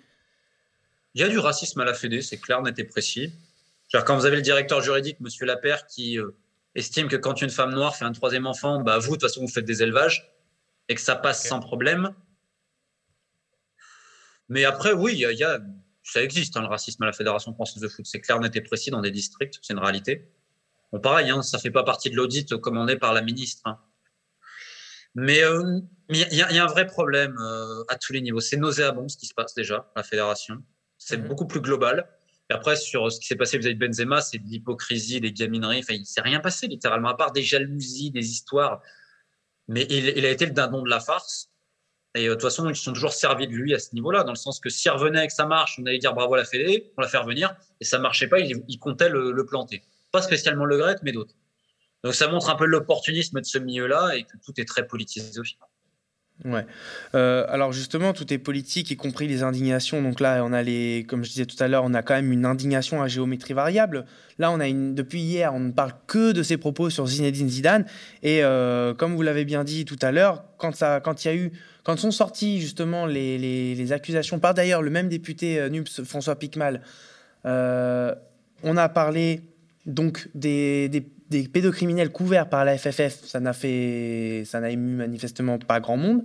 Il 1.14 1.22
y 1.22 1.24
a 1.24 1.30
du 1.30 1.38
racisme 1.38 1.80
à 1.80 1.86
la 1.86 1.94
Fédé, 1.94 2.22
c'est 2.22 2.38
clair, 2.38 2.62
net 2.62 2.78
et 2.80 2.84
précis. 2.84 3.32
quand 3.92 4.18
vous 4.18 4.26
avez 4.26 4.38
le 4.38 4.42
directeur 4.42 4.82
juridique, 4.82 5.20
Monsieur 5.20 5.46
Lapère, 5.46 5.86
qui 5.86 6.20
euh, 6.20 6.36
estime 6.74 7.08
que 7.08 7.16
quand 7.16 7.42
une 7.42 7.50
femme 7.50 7.74
noire 7.74 7.96
fait 7.96 8.06
un 8.06 8.12
troisième 8.12 8.48
enfant, 8.48 8.82
bah 8.82 8.98
vous, 8.98 9.10
de 9.10 9.12
toute 9.14 9.22
façon, 9.22 9.42
vous 9.42 9.48
faites 9.48 9.66
des 9.66 9.84
élevages 9.84 10.32
et 10.90 10.96
que 10.96 11.02
ça 11.02 11.16
passe 11.16 11.48
sans 11.48 11.60
problème. 11.60 12.14
Mais 14.50 14.66
après, 14.66 14.94
oui, 14.94 15.14
il 15.14 15.20
y, 15.20 15.44
a, 15.44 15.60
ça 16.04 16.24
existe, 16.24 16.58
hein, 16.58 16.62
le 16.62 16.68
racisme 16.68 17.04
à 17.04 17.06
la 17.06 17.14
Fédération 17.14 17.54
française 17.54 17.82
de 17.82 17.88
foot. 17.88 18.06
C'est 18.06 18.22
clair, 18.22 18.40
net 18.40 18.56
et 18.56 18.62
précis 18.62 18.90
dans 18.90 19.02
des 19.02 19.12
districts, 19.12 19.60
c'est 19.62 19.74
une 19.74 19.80
réalité. 19.80 20.28
Bon, 20.92 21.00
pareil, 21.00 21.30
hein, 21.30 21.42
ça 21.42 21.58
ne 21.58 21.62
fait 21.62 21.72
pas 21.72 21.84
partie 21.84 22.10
de 22.10 22.16
l'audit 22.16 22.56
commandé 22.58 22.96
par 22.96 23.14
la 23.14 23.22
ministre. 23.22 23.62
Hein. 23.66 23.80
Mais 25.16 25.44
euh, 25.44 25.80
il 26.10 26.34
y, 26.34 26.42
a 26.42 26.64
un 26.64 26.68
vrai 26.68 26.86
problème 26.86 27.36
euh, 27.40 27.84
à 27.88 27.98
tous 27.98 28.14
les 28.14 28.22
niveaux. 28.22 28.40
C'est 28.40 28.58
nauséabond 28.58 29.10
ce 29.10 29.18
qui 29.18 29.26
se 29.26 29.34
passe 29.34 29.54
déjà 29.56 29.92
à 29.96 30.00
la 30.00 30.04
fédération. 30.04 30.64
C'est 30.98 31.18
mhm. 31.18 31.28
beaucoup 31.28 31.48
plus 31.48 31.62
global. 31.62 32.08
Et 32.50 32.54
après, 32.54 32.76
sur 32.76 33.12
ce 33.12 33.20
qui 33.20 33.28
s'est 33.28 33.36
passé 33.36 33.58
vis-à-vis 33.58 33.76
de 33.76 33.86
Benzema, 33.86 34.22
c'est 34.22 34.38
de 34.38 34.46
l'hypocrisie, 34.46 35.20
des 35.20 35.34
gamineries. 35.34 35.80
Enfin, 35.80 35.96
il 35.96 36.02
ne 36.02 36.06
s'est 36.06 36.22
rien 36.22 36.40
passé 36.40 36.68
littéralement, 36.68 37.10
à 37.10 37.16
part 37.16 37.32
des 37.32 37.44
jalousies, 37.44 38.12
des 38.12 38.30
histoires. 38.30 38.82
Mais 39.68 39.86
il, 39.90 40.14
il 40.18 40.26
a 40.26 40.30
été 40.30 40.46
le 40.46 40.52
dindon 40.52 40.82
de 40.84 40.90
la 40.90 41.02
farce. 41.02 41.50
Et 42.18 42.28
euh, 42.28 42.30
de 42.30 42.34
toute 42.34 42.44
façon, 42.44 42.70
ils 42.70 42.76
se 42.76 42.84
sont 42.84 42.94
toujours 42.94 43.14
servis 43.14 43.48
de 43.48 43.54
lui 43.54 43.74
à 43.74 43.80
ce 43.80 43.94
niveau-là, 43.94 44.24
dans 44.24 44.32
le 44.32 44.38
sens 44.38 44.60
que 44.60 44.70
s'il 44.70 44.92
revenait 44.92 45.20
avec 45.20 45.32
sa 45.32 45.46
marche, 45.46 45.78
on 45.80 45.86
allait 45.86 46.00
dire 46.00 46.14
bravo 46.14 46.34
à 46.34 46.38
la 46.38 46.46
Fédé, 46.46 46.92
on 46.98 47.02
la 47.02 47.08
fait 47.08 47.18
revenir, 47.18 47.56
et 47.80 47.86
ça 47.86 48.00
marchait 48.00 48.28
pas, 48.28 48.40
il, 48.40 48.80
comptait 48.80 49.10
le, 49.10 49.46
planter. 49.46 49.84
Spécialement 50.22 50.66
le 50.66 50.78
Gret, 50.78 50.98
mais 51.04 51.12
d'autres. 51.12 51.36
Donc 52.04 52.16
ça 52.16 52.28
montre 52.28 52.50
un 52.50 52.56
peu 52.56 52.66
l'opportunisme 52.66 53.40
de 53.40 53.46
ce 53.46 53.58
milieu-là 53.58 54.16
et 54.16 54.24
que 54.24 54.38
tout 54.46 54.54
est 54.58 54.66
très 54.66 54.86
politisé 54.86 55.40
au 55.40 55.44
final. 55.44 55.68
Ouais. 56.46 56.66
Euh, 57.16 57.46
alors 57.50 57.74
justement, 57.74 58.14
tout 58.14 58.32
est 58.32 58.38
politique, 58.38 58.92
y 58.92 58.96
compris 58.96 59.28
les 59.28 59.42
indignations. 59.42 60.02
Donc 60.02 60.20
là, 60.20 60.44
on 60.46 60.54
a 60.54 60.62
les, 60.62 61.06
comme 61.08 61.24
je 61.24 61.30
disais 61.30 61.46
tout 61.46 61.62
à 61.62 61.68
l'heure, 61.68 61.84
on 61.84 61.94
a 61.96 62.04
quand 62.04 62.14
même 62.14 62.32
une 62.32 62.46
indignation 62.46 63.02
à 63.02 63.08
géométrie 63.08 63.54
variable. 63.54 64.06
Là, 64.38 64.52
on 64.52 64.60
a 64.60 64.68
une, 64.68 64.94
depuis 64.94 65.20
hier, 65.20 65.54
on 65.56 65.60
ne 65.60 65.72
parle 65.72 65.94
que 66.06 66.32
de 66.34 66.44
ses 66.44 66.58
propos 66.58 66.92
sur 66.92 67.08
Zinedine 67.08 67.50
Zidane. 67.50 67.86
Et 68.22 68.44
euh, 68.44 68.94
comme 68.94 69.16
vous 69.16 69.24
l'avez 69.24 69.46
bien 69.46 69.64
dit 69.64 69.86
tout 69.86 69.98
à 70.02 70.12
l'heure, 70.12 70.44
quand 70.58 70.76
ça, 70.76 71.00
quand 71.00 71.26
il 71.26 71.28
y 71.28 71.32
a 71.32 71.36
eu, 71.36 71.52
quand 71.84 71.98
sont 71.98 72.12
sorties 72.12 72.62
justement 72.62 73.08
les, 73.08 73.38
les, 73.74 73.92
accusations 73.92 74.40
par 74.40 74.54
d'ailleurs 74.54 74.82
le 74.82 74.92
même 74.92 75.10
député 75.10 75.60
euh, 75.60 75.70
NUPS, 75.70 76.04
François 76.04 76.36
Picmal, 76.36 76.82
on 77.46 78.76
a 78.76 78.90
parlé 78.90 79.42
donc 79.88 80.30
des, 80.36 80.90
des 80.90 81.02
des 81.30 81.48
pédocriminels 81.48 82.12
couverts 82.12 82.50
par 82.50 82.66
la 82.66 82.78
FFF, 82.78 83.26
ça 83.26 83.40
n'a 83.40 83.54
fait, 83.54 84.44
ça 84.46 84.60
n'a 84.60 84.70
ému 84.70 84.96
manifestement 84.96 85.58
pas 85.58 85.80
grand 85.80 85.98
monde. 85.98 86.24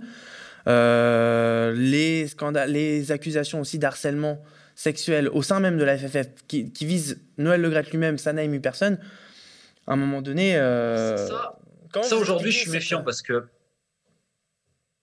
Euh, 0.67 1.73
les 1.75 2.27
scandales, 2.27 2.71
les 2.71 3.11
accusations 3.11 3.59
aussi 3.59 3.79
d'harcèlement 3.79 4.41
sexuel 4.75 5.27
au 5.29 5.43
sein 5.43 5.59
même 5.59 5.77
de 5.77 5.83
la 5.83 5.97
FFF 5.97 6.27
qui, 6.47 6.71
qui 6.71 6.85
visent 6.85 7.21
Noël 7.37 7.61
Le 7.61 7.69
lui-même, 7.91 8.17
ça 8.17 8.31
n'a 8.33 8.43
ému 8.43 8.61
personne. 8.61 8.97
À 9.87 9.93
un 9.93 9.95
moment 9.97 10.21
donné, 10.21 10.55
euh, 10.55 11.17
ça, 11.17 11.59
ça 12.01 12.15
aujourd'hui, 12.15 12.51
je 12.51 12.59
suis 12.59 12.71
méfiant 12.71 13.03
parce 13.03 13.21
que 13.21 13.43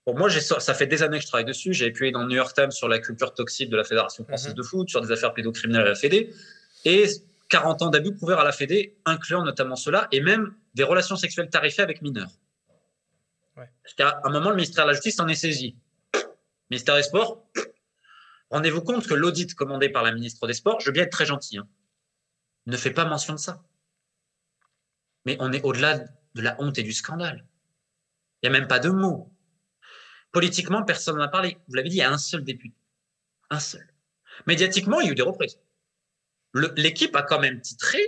pour 0.07 0.17
moi, 0.17 0.31
ça 0.31 0.75
fait 0.75 0.87
des 0.87 1.02
années 1.02 1.19
que 1.19 1.25
je 1.25 1.29
travaille 1.29 1.45
dessus. 1.45 1.75
J'ai 1.75 1.88
appuyé 1.88 2.11
dans 2.11 2.23
le 2.23 2.29
New 2.29 2.37
York 2.37 2.55
Times 2.55 2.71
sur 2.71 2.88
la 2.88 2.99
culture 2.99 3.35
toxique 3.35 3.69
de 3.69 3.76
la 3.76 3.85
Fédération 3.85 4.25
française 4.25 4.52
mhm. 4.52 4.57
de 4.57 4.62
foot, 4.62 4.88
sur 4.88 5.02
des 5.02 5.12
affaires 5.12 5.35
pédocriminelles 5.35 5.83
à 5.83 5.90
la 5.90 5.95
Fédé. 5.95 6.33
Et 6.87 7.05
40 7.50 7.83
ans 7.83 7.90
d'abus 7.90 8.16
couverts 8.16 8.38
à 8.38 8.45
la 8.45 8.52
Fédé, 8.52 8.97
incluant 9.04 9.45
notamment 9.45 9.76
cela, 9.76 10.09
et 10.12 10.21
même 10.21 10.54
des 10.75 10.85
relations 10.85 11.16
sexuelles 11.16 11.50
tarifées 11.50 11.83
avec 11.83 12.00
mineurs. 12.00 12.30
Parce 13.54 13.95
qu'à 13.97 14.21
un 14.25 14.30
moment, 14.30 14.50
le 14.50 14.57
ministère 14.57 14.85
de 14.85 14.90
la 14.90 14.95
Justice 14.95 15.21
en 15.21 15.28
est 15.28 15.35
saisi. 15.35 15.76
Le 16.14 16.21
ministère 16.71 16.95
des 16.95 17.02
Sports, 17.02 17.45
rendez-vous 18.50 18.80
compte 18.80 19.07
que 19.07 19.14
l'audit 19.14 19.52
commandé 19.54 19.90
par 19.90 20.02
la 20.02 20.12
ministre 20.12 20.47
des 20.47 20.54
Sports, 20.54 20.80
je 20.80 20.87
veux 20.87 20.92
bien 20.92 21.02
être 21.02 21.12
très 21.12 21.26
gentil, 21.26 21.59
hein, 21.59 21.69
ne 22.66 22.76
fait 22.76 22.92
pas 22.92 23.04
mention 23.04 23.35
de 23.35 23.38
ça. 23.38 23.62
Mais 25.26 25.37
on 25.40 25.52
est 25.52 25.62
au-delà 25.62 25.99
de 25.99 26.42
la 26.42 26.57
honte 26.61 26.78
et 26.78 26.83
du 26.83 26.92
scandale. 26.92 27.45
Il 28.42 28.49
n'y 28.49 28.57
a 28.57 28.59
même 28.59 28.69
pas 28.69 28.78
de 28.78 28.88
mots. 28.88 29.30
Politiquement, 30.33 30.85
personne 30.85 31.16
n'en 31.16 31.25
a 31.25 31.28
parlé. 31.28 31.59
Vous 31.69 31.75
l'avez 31.75 31.88
dit, 31.88 31.97
il 31.97 31.99
y 31.99 32.02
a 32.02 32.11
un 32.11 32.16
seul 32.16 32.45
député. 32.45 32.75
Un 33.50 33.61
seul. 33.61 33.87
Médiatiquement, 34.47 35.00
il 35.00 35.07
y 35.07 35.09
a 35.09 35.12
eu 35.12 35.16
des 35.16 35.23
reprises 35.23 35.59
l'équipe 36.54 37.14
a 37.16 37.23
quand 37.23 37.38
même 37.38 37.61
titré 37.61 38.00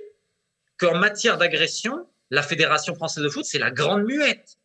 qu'en 0.78 0.96
matière 0.96 1.38
d'agression, 1.38 2.08
la 2.30 2.42
Fédération 2.42 2.94
française 2.94 3.22
de 3.22 3.28
foot, 3.28 3.44
c'est 3.44 3.58
la 3.58 3.70
grande 3.70 4.04
muette. 4.04 4.56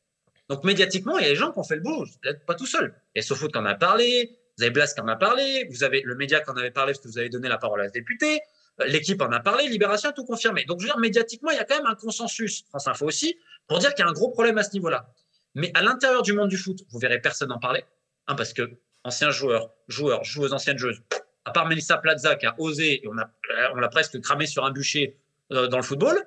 Donc 0.49 0.63
médiatiquement, 0.63 1.17
il 1.17 1.23
y 1.23 1.27
a 1.27 1.29
des 1.29 1.35
gens 1.35 1.51
qui 1.51 1.59
ont 1.59 1.63
fait 1.63 1.75
le 1.75 1.81
boulot. 1.81 2.05
Vous 2.05 2.29
n'êtes 2.29 2.45
pas 2.45 2.55
tout 2.55 2.65
seul. 2.65 2.95
Il 3.13 3.19
y 3.19 3.21
a 3.21 3.27
SoFoot 3.27 3.51
qui 3.51 3.57
en 3.57 3.65
a 3.65 3.75
parlé, 3.75 4.39
vous 4.57 4.63
avez 4.63 4.71
Blas 4.71 4.93
qui 4.93 5.01
en 5.01 5.07
a 5.07 5.15
parlé, 5.15 5.67
vous 5.69 5.83
avez 5.83 6.01
le 6.01 6.15
média 6.15 6.39
qui 6.39 6.49
en 6.49 6.55
avait 6.55 6.71
parlé 6.71 6.93
parce 6.93 7.03
que 7.03 7.09
vous 7.09 7.17
avez 7.17 7.29
donné 7.29 7.49
la 7.49 7.57
parole 7.57 7.81
à 7.81 7.87
ce 7.87 7.93
député, 7.93 8.41
L'équipe 8.85 9.21
en 9.21 9.31
a 9.31 9.39
parlé, 9.39 9.67
Libération 9.67 10.09
a 10.09 10.13
tout 10.13 10.25
confirmé. 10.25 10.63
Donc, 10.65 10.79
je 10.79 10.85
veux 10.85 10.91
dire, 10.91 10.99
médiatiquement, 10.99 11.49
il 11.51 11.57
y 11.57 11.59
a 11.59 11.63
quand 11.63 11.77
même 11.77 11.87
un 11.87 11.95
consensus, 11.95 12.63
France 12.69 12.87
Info 12.87 13.05
aussi, 13.05 13.37
pour 13.67 13.79
dire 13.79 13.93
qu'il 13.95 14.03
y 14.03 14.07
a 14.07 14.09
un 14.09 14.13
gros 14.13 14.29
problème 14.29 14.57
à 14.57 14.63
ce 14.63 14.73
niveau-là. 14.73 15.11
Mais 15.55 15.71
à 15.73 15.81
l'intérieur 15.81 16.21
du 16.21 16.33
monde 16.33 16.49
du 16.49 16.57
foot, 16.57 16.83
vous 16.91 16.99
verrez 16.99 17.19
personne 17.19 17.51
en 17.51 17.57
parler, 17.57 17.83
hein, 18.27 18.35
parce 18.35 18.53
que 18.53 18.69
anciens 19.03 19.31
joueurs, 19.31 19.73
joueurs, 19.87 20.23
joueuses, 20.23 20.53
anciennes 20.53 20.77
joueuses, 20.77 21.01
à 21.47 21.51
part 21.51 21.65
Melissa 21.65 21.97
Plaza 21.97 22.35
qui 22.35 22.45
a 22.45 22.55
osé, 22.59 23.05
et 23.05 23.07
on, 23.07 23.13
l'a 23.13 23.87
presque 23.87 24.19
cramé 24.19 24.45
sur 24.45 24.65
un 24.65 24.71
bûcher 24.71 25.17
euh, 25.53 25.67
dans 25.67 25.77
le 25.77 25.83
football, 25.83 26.21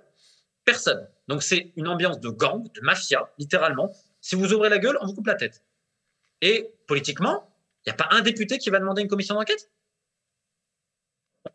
personne. 0.64 1.06
Donc 1.28 1.42
c'est 1.42 1.72
une 1.76 1.88
ambiance 1.88 2.20
de 2.20 2.30
gang, 2.30 2.72
de 2.72 2.80
mafia, 2.80 3.30
littéralement. 3.36 3.92
Si 4.22 4.34
vous 4.34 4.54
ouvrez 4.54 4.70
la 4.70 4.78
gueule, 4.78 4.96
on 5.02 5.06
vous 5.06 5.14
coupe 5.14 5.26
la 5.26 5.34
tête. 5.34 5.62
Et 6.40 6.72
politiquement, 6.86 7.54
il 7.84 7.90
n'y 7.90 7.92
a 7.92 7.96
pas 7.96 8.08
un 8.12 8.22
député 8.22 8.56
qui 8.56 8.70
va 8.70 8.78
demander 8.78 9.02
une 9.02 9.08
commission 9.08 9.34
d'enquête? 9.34 9.70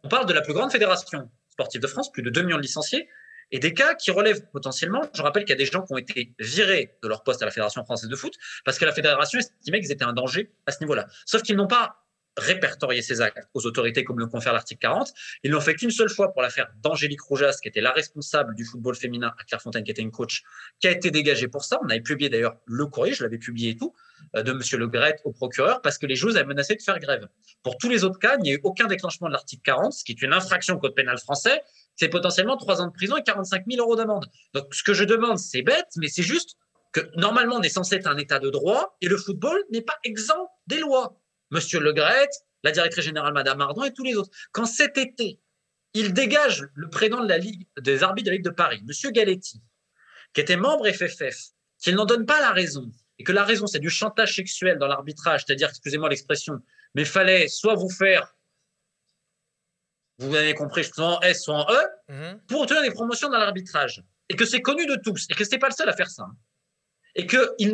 On 0.03 0.09
parle 0.09 0.27
de 0.27 0.33
la 0.33 0.41
plus 0.41 0.53
grande 0.53 0.71
fédération 0.71 1.31
sportive 1.49 1.81
de 1.81 1.87
France, 1.87 2.11
plus 2.11 2.21
de 2.21 2.29
2 2.29 2.43
millions 2.43 2.57
de 2.57 2.61
licenciés, 2.61 3.09
et 3.49 3.57
des 3.57 3.73
cas 3.73 3.95
qui 3.95 4.11
relèvent 4.11 4.45
potentiellement. 4.51 5.01
Je 5.15 5.23
rappelle 5.23 5.43
qu'il 5.43 5.53
y 5.53 5.53
a 5.53 5.57
des 5.57 5.65
gens 5.65 5.81
qui 5.81 5.91
ont 5.91 5.97
été 5.97 6.35
virés 6.37 6.95
de 7.01 7.07
leur 7.07 7.23
poste 7.23 7.41
à 7.41 7.45
la 7.45 7.51
Fédération 7.51 7.83
française 7.83 8.09
de 8.09 8.15
foot 8.15 8.35
parce 8.63 8.77
que 8.77 8.85
la 8.85 8.91
fédération 8.91 9.39
estimait 9.39 9.81
qu'ils 9.81 9.91
étaient 9.91 10.05
un 10.05 10.13
danger 10.13 10.51
à 10.67 10.71
ce 10.71 10.81
niveau-là. 10.81 11.07
Sauf 11.25 11.41
qu'ils 11.41 11.55
n'ont 11.55 11.67
pas 11.67 12.04
répertorié 12.37 13.01
ces 13.01 13.21
actes 13.21 13.47
aux 13.53 13.65
autorités 13.65 14.03
comme 14.03 14.19
le 14.19 14.27
confère 14.27 14.53
l'article 14.53 14.81
40. 14.81 15.13
Ils 15.43 15.51
l'ont 15.51 15.61
fait 15.61 15.75
qu'une 15.75 15.91
seule 15.91 16.09
fois 16.09 16.31
pour 16.33 16.41
l'affaire 16.41 16.69
d'Angélique 16.81 17.21
Roujas, 17.21 17.57
qui 17.61 17.69
était 17.69 17.81
la 17.81 17.91
responsable 17.91 18.55
du 18.55 18.65
football 18.65 18.95
féminin 18.95 19.33
à 19.39 19.43
Clairefontaine, 19.43 19.83
qui 19.83 19.91
était 19.91 20.01
une 20.01 20.11
coach, 20.11 20.43
qui 20.79 20.87
a 20.87 20.91
été 20.91 21.11
dégagée 21.11 21.47
pour 21.47 21.63
ça. 21.63 21.79
On 21.83 21.89
avait 21.89 22.01
publié 22.01 22.29
d'ailleurs 22.29 22.57
le 22.65 22.85
courrier, 22.87 23.13
je 23.13 23.23
l'avais 23.23 23.37
publié 23.37 23.71
et 23.71 23.77
tout, 23.77 23.93
euh, 24.35 24.43
de 24.43 24.51
Monsieur 24.53 24.77
Le 24.77 24.87
Gret 24.87 25.17
au 25.23 25.31
procureur, 25.31 25.81
parce 25.81 25.97
que 25.97 26.05
les 26.05 26.15
joueuses 26.15 26.37
avaient 26.37 26.47
menacé 26.47 26.75
de 26.75 26.81
faire 26.81 26.99
grève. 26.99 27.27
Pour 27.63 27.77
tous 27.77 27.89
les 27.89 28.03
autres 28.03 28.19
cas, 28.19 28.35
il 28.39 28.43
n'y 28.43 28.51
a 28.51 28.53
eu 28.53 28.61
aucun 28.63 28.87
déclenchement 28.87 29.27
de 29.27 29.33
l'article 29.33 29.61
40, 29.63 29.93
ce 29.93 30.03
qui 30.03 30.11
est 30.11 30.21
une 30.21 30.33
infraction 30.33 30.75
au 30.75 30.79
code 30.79 30.95
pénal 30.95 31.17
français, 31.17 31.61
c'est 31.95 32.09
potentiellement 32.09 32.57
trois 32.57 32.81
ans 32.81 32.87
de 32.87 32.93
prison 32.93 33.15
et 33.17 33.23
45 33.23 33.63
000 33.69 33.81
euros 33.81 33.95
d'amende. 33.95 34.25
Donc, 34.53 34.73
ce 34.73 34.83
que 34.83 34.93
je 34.93 35.03
demande, 35.03 35.39
c'est 35.39 35.61
bête, 35.61 35.87
mais 35.97 36.07
c'est 36.07 36.23
juste 36.23 36.57
que 36.91 37.01
normalement, 37.15 37.55
on 37.55 37.61
est 37.61 37.69
censé 37.69 37.95
être 37.95 38.07
un 38.07 38.17
état 38.17 38.39
de 38.39 38.49
droit 38.49 38.97
et 39.01 39.07
le 39.07 39.17
football 39.17 39.61
n'est 39.71 39.81
pas 39.81 39.97
exempt 40.03 40.49
des 40.67 40.79
lois. 40.79 41.19
Monsieur 41.55 41.79
Le 41.79 41.93
Gret, 41.93 42.29
la 42.63 42.71
directrice 42.71 43.05
générale 43.05 43.33
Madame 43.33 43.61
Ardon 43.61 43.83
et 43.83 43.93
tous 43.93 44.03
les 44.03 44.15
autres. 44.15 44.29
Quand 44.51 44.65
cet 44.65 44.97
été, 44.97 45.39
il 45.93 46.13
dégage 46.13 46.67
le 46.75 46.89
président 46.89 47.23
de 47.23 47.29
la 47.29 47.37
Ligue 47.37 47.65
des 47.79 48.03
arbitres 48.03 48.25
de 48.25 48.31
la 48.31 48.35
Ligue 48.35 48.45
de 48.45 48.49
Paris, 48.49 48.81
Monsieur 48.85 49.11
Galetti, 49.11 49.61
qui 50.33 50.41
était 50.41 50.57
membre 50.57 50.91
FFF, 50.91 51.37
qu'il 51.79 51.95
n'en 51.95 52.05
donne 52.05 52.25
pas 52.25 52.41
la 52.41 52.51
raison 52.51 52.91
et 53.17 53.23
que 53.23 53.31
la 53.31 53.45
raison 53.45 53.67
c'est 53.67 53.79
du 53.79 53.89
chantage 53.89 54.35
sexuel 54.35 54.77
dans 54.77 54.87
l'arbitrage, 54.87 55.45
c'est-à-dire, 55.45 55.69
excusez-moi 55.69 56.09
l'expression, 56.09 56.59
mais 56.93 57.05
fallait 57.05 57.47
soit 57.47 57.75
vous 57.75 57.89
faire 57.89 58.35
vous 60.17 60.33
avez 60.33 60.53
compris, 60.53 60.83
soit 60.85 61.17
en 61.17 61.21
S, 61.21 61.43
soit 61.43 61.55
en 61.55 61.73
E, 61.73 61.87
mhm. 62.09 62.41
pour 62.47 62.61
obtenir 62.61 62.81
des 62.81 62.91
promotions 62.91 63.29
dans 63.29 63.37
l'arbitrage. 63.37 64.03
Et 64.29 64.35
que 64.35 64.45
c'est 64.45 64.61
connu 64.61 64.85
de 64.85 64.95
tous, 64.95 65.27
et 65.29 65.33
que 65.33 65.43
ce 65.43 65.51
n'est 65.51 65.59
pas 65.59 65.67
le 65.67 65.73
seul 65.73 65.89
à 65.89 65.93
faire 65.93 66.09
ça. 66.09 66.23
Hein. 66.23 66.35
Et 67.15 67.27
qu'il 67.27 67.73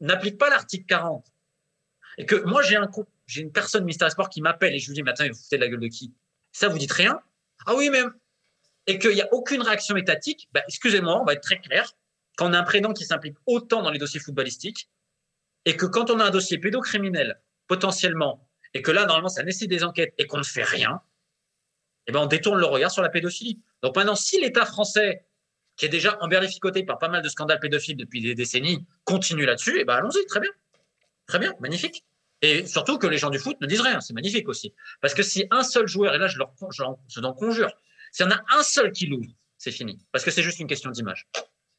n'applique 0.00 0.38
pas 0.38 0.48
l'article 0.48 0.86
40. 0.86 1.26
Et 2.18 2.26
que 2.26 2.36
moi, 2.44 2.62
j'ai 2.62 2.76
un 2.76 2.90
j'ai 3.26 3.42
une 3.42 3.52
personne 3.52 3.84
Mystère 3.84 4.10
Sport 4.10 4.28
qui 4.28 4.40
m'appelle 4.42 4.74
et 4.74 4.78
je 4.78 4.88
lui 4.88 4.94
dis, 4.94 5.02
mais 5.02 5.12
attends, 5.12 5.26
vous 5.28 5.34
foutez 5.34 5.56
de 5.56 5.62
la 5.62 5.68
gueule 5.68 5.80
de 5.80 5.86
qui? 5.86 6.12
Ça, 6.52 6.68
vous 6.68 6.78
dites 6.78 6.92
rien? 6.92 7.20
Ah 7.66 7.74
oui, 7.74 7.90
même. 7.90 8.12
Et 8.86 8.98
qu'il 8.98 9.14
n'y 9.14 9.22
a 9.22 9.32
aucune 9.32 9.62
réaction 9.62 9.96
étatique, 9.96 10.48
bah, 10.52 10.62
excusez-moi, 10.66 11.20
on 11.20 11.24
va 11.24 11.34
être 11.34 11.42
très 11.42 11.60
clair. 11.60 11.92
Quand 12.36 12.52
a 12.52 12.58
un 12.58 12.62
prénom 12.62 12.92
qui 12.92 13.04
s'implique 13.04 13.36
autant 13.46 13.82
dans 13.82 13.90
les 13.90 13.98
dossiers 13.98 14.20
footballistiques, 14.20 14.88
et 15.64 15.76
que 15.76 15.86
quand 15.86 16.10
on 16.10 16.18
a 16.20 16.24
un 16.24 16.30
dossier 16.30 16.58
pédocriminel, 16.58 17.40
potentiellement, 17.66 18.48
et 18.74 18.82
que 18.82 18.90
là, 18.90 19.04
normalement, 19.06 19.28
ça 19.28 19.42
nécessite 19.42 19.70
des 19.70 19.84
enquêtes 19.84 20.14
et 20.18 20.26
qu'on 20.26 20.38
ne 20.38 20.42
fait 20.42 20.62
rien, 20.62 21.00
eh 22.06 22.12
ben, 22.12 22.20
on 22.20 22.26
détourne 22.26 22.58
le 22.58 22.66
regard 22.66 22.90
sur 22.90 23.02
la 23.02 23.10
pédophilie. 23.10 23.60
Donc 23.82 23.94
maintenant, 23.94 24.14
si 24.14 24.40
l'État 24.40 24.64
français, 24.64 25.26
qui 25.76 25.84
est 25.84 25.90
déjà 25.90 26.16
emberlificoté 26.22 26.82
par 26.82 26.98
pas 26.98 27.08
mal 27.08 27.22
de 27.22 27.28
scandales 27.28 27.60
pédophiles 27.60 27.96
depuis 27.96 28.22
des 28.22 28.34
décennies, 28.34 28.86
continue 29.04 29.44
là-dessus, 29.44 29.78
eh 29.78 29.84
ben, 29.84 29.96
allons-y, 29.96 30.24
très 30.26 30.40
bien. 30.40 30.50
Très 31.26 31.38
bien, 31.38 31.54
magnifique. 31.60 32.04
Et 32.42 32.66
surtout 32.66 32.98
que 32.98 33.06
les 33.06 33.18
gens 33.18 33.30
du 33.30 33.38
foot 33.38 33.56
ne 33.60 33.66
disent 33.66 33.80
rien, 33.80 34.00
c'est 34.00 34.14
magnifique 34.14 34.48
aussi. 34.48 34.74
Parce 35.00 35.14
que 35.14 35.22
si 35.22 35.46
un 35.50 35.62
seul 35.62 35.88
joueur, 35.88 36.14
et 36.14 36.18
là 36.18 36.28
je 36.28 36.38
leur 36.38 36.52
je, 36.70 36.82
je 37.08 37.20
conjure, 37.20 37.70
s'il 38.12 38.26
y 38.26 38.28
en 38.28 38.32
a 38.32 38.40
un 38.56 38.62
seul 38.62 38.92
qui 38.92 39.06
l'ouvre, 39.06 39.30
c'est 39.56 39.72
fini. 39.72 39.98
Parce 40.12 40.24
que 40.24 40.30
c'est 40.30 40.42
juste 40.42 40.60
une 40.60 40.68
question 40.68 40.90
d'image, 40.90 41.26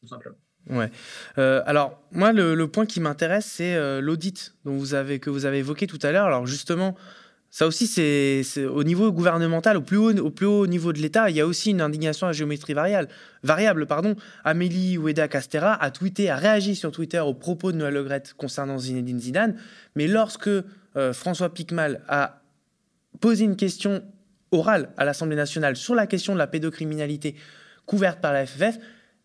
tout 0.01 0.07
simplement. 0.07 0.37
Ouais. 0.67 0.91
Euh, 1.37 1.63
alors 1.65 2.01
moi, 2.11 2.33
le, 2.33 2.65
point 2.67 2.85
qui 2.85 2.99
m'intéresse, 2.99 3.45
c'est 3.45 3.75
euh, 3.75 4.01
l'audit 4.01 4.53
dont 4.65 4.75
vous 4.75 4.93
avez 4.93 5.19
que 5.19 5.29
vous 5.29 5.45
avez 5.45 5.59
évoqué 5.59 5.87
tout 5.87 5.99
à 6.03 6.11
l'heure. 6.11 6.25
Alors 6.25 6.45
justement, 6.45 6.95
ça 7.51 7.65
aussi, 7.65 7.87
c'est 7.87 8.65
au 8.65 8.83
niveau 8.83 9.11
gouvernemental, 9.11 9.75
au 9.75 9.81
plus 9.81 9.97
haut, 9.97 10.67
niveau 10.67 10.93
de 10.93 10.99
l'État, 10.99 11.31
il 11.31 11.35
y 11.35 11.41
a 11.41 11.47
aussi 11.47 11.71
une 11.71 11.81
indignation 11.81 12.27
à 12.27 12.31
géométrie 12.31 12.73
variable. 12.73 13.87
pardon. 13.87 14.15
Amélie 14.43 14.99
Oueda 14.99 15.27
Castera 15.27 15.73
a 15.73 15.89
tweeté, 15.89 16.29
a 16.29 16.35
réagi 16.35 16.75
sur 16.75 16.91
Twitter 16.91 17.19
aux 17.19 17.33
propos 17.33 17.71
de 17.71 17.77
Noël 17.77 17.95
Legrette 17.95 18.35
concernant 18.37 18.77
Zinedine 18.77 19.19
Zidane. 19.19 19.55
Mais 19.95 20.07
lorsque 20.07 20.47
euh, 20.47 21.13
François 21.13 21.51
Picmal 21.51 22.03
a 22.07 22.43
posé 23.19 23.45
une 23.45 23.55
question 23.55 24.03
orale 24.51 24.91
à 24.97 25.03
l'Assemblée 25.03 25.35
nationale 25.35 25.75
sur 25.75 25.95
la 25.95 26.05
question 26.05 26.33
de 26.33 26.37
la 26.37 26.47
pédocriminalité 26.47 27.35
couverte 27.87 28.21
par 28.21 28.31
la 28.31 28.45
FFF, 28.45 28.77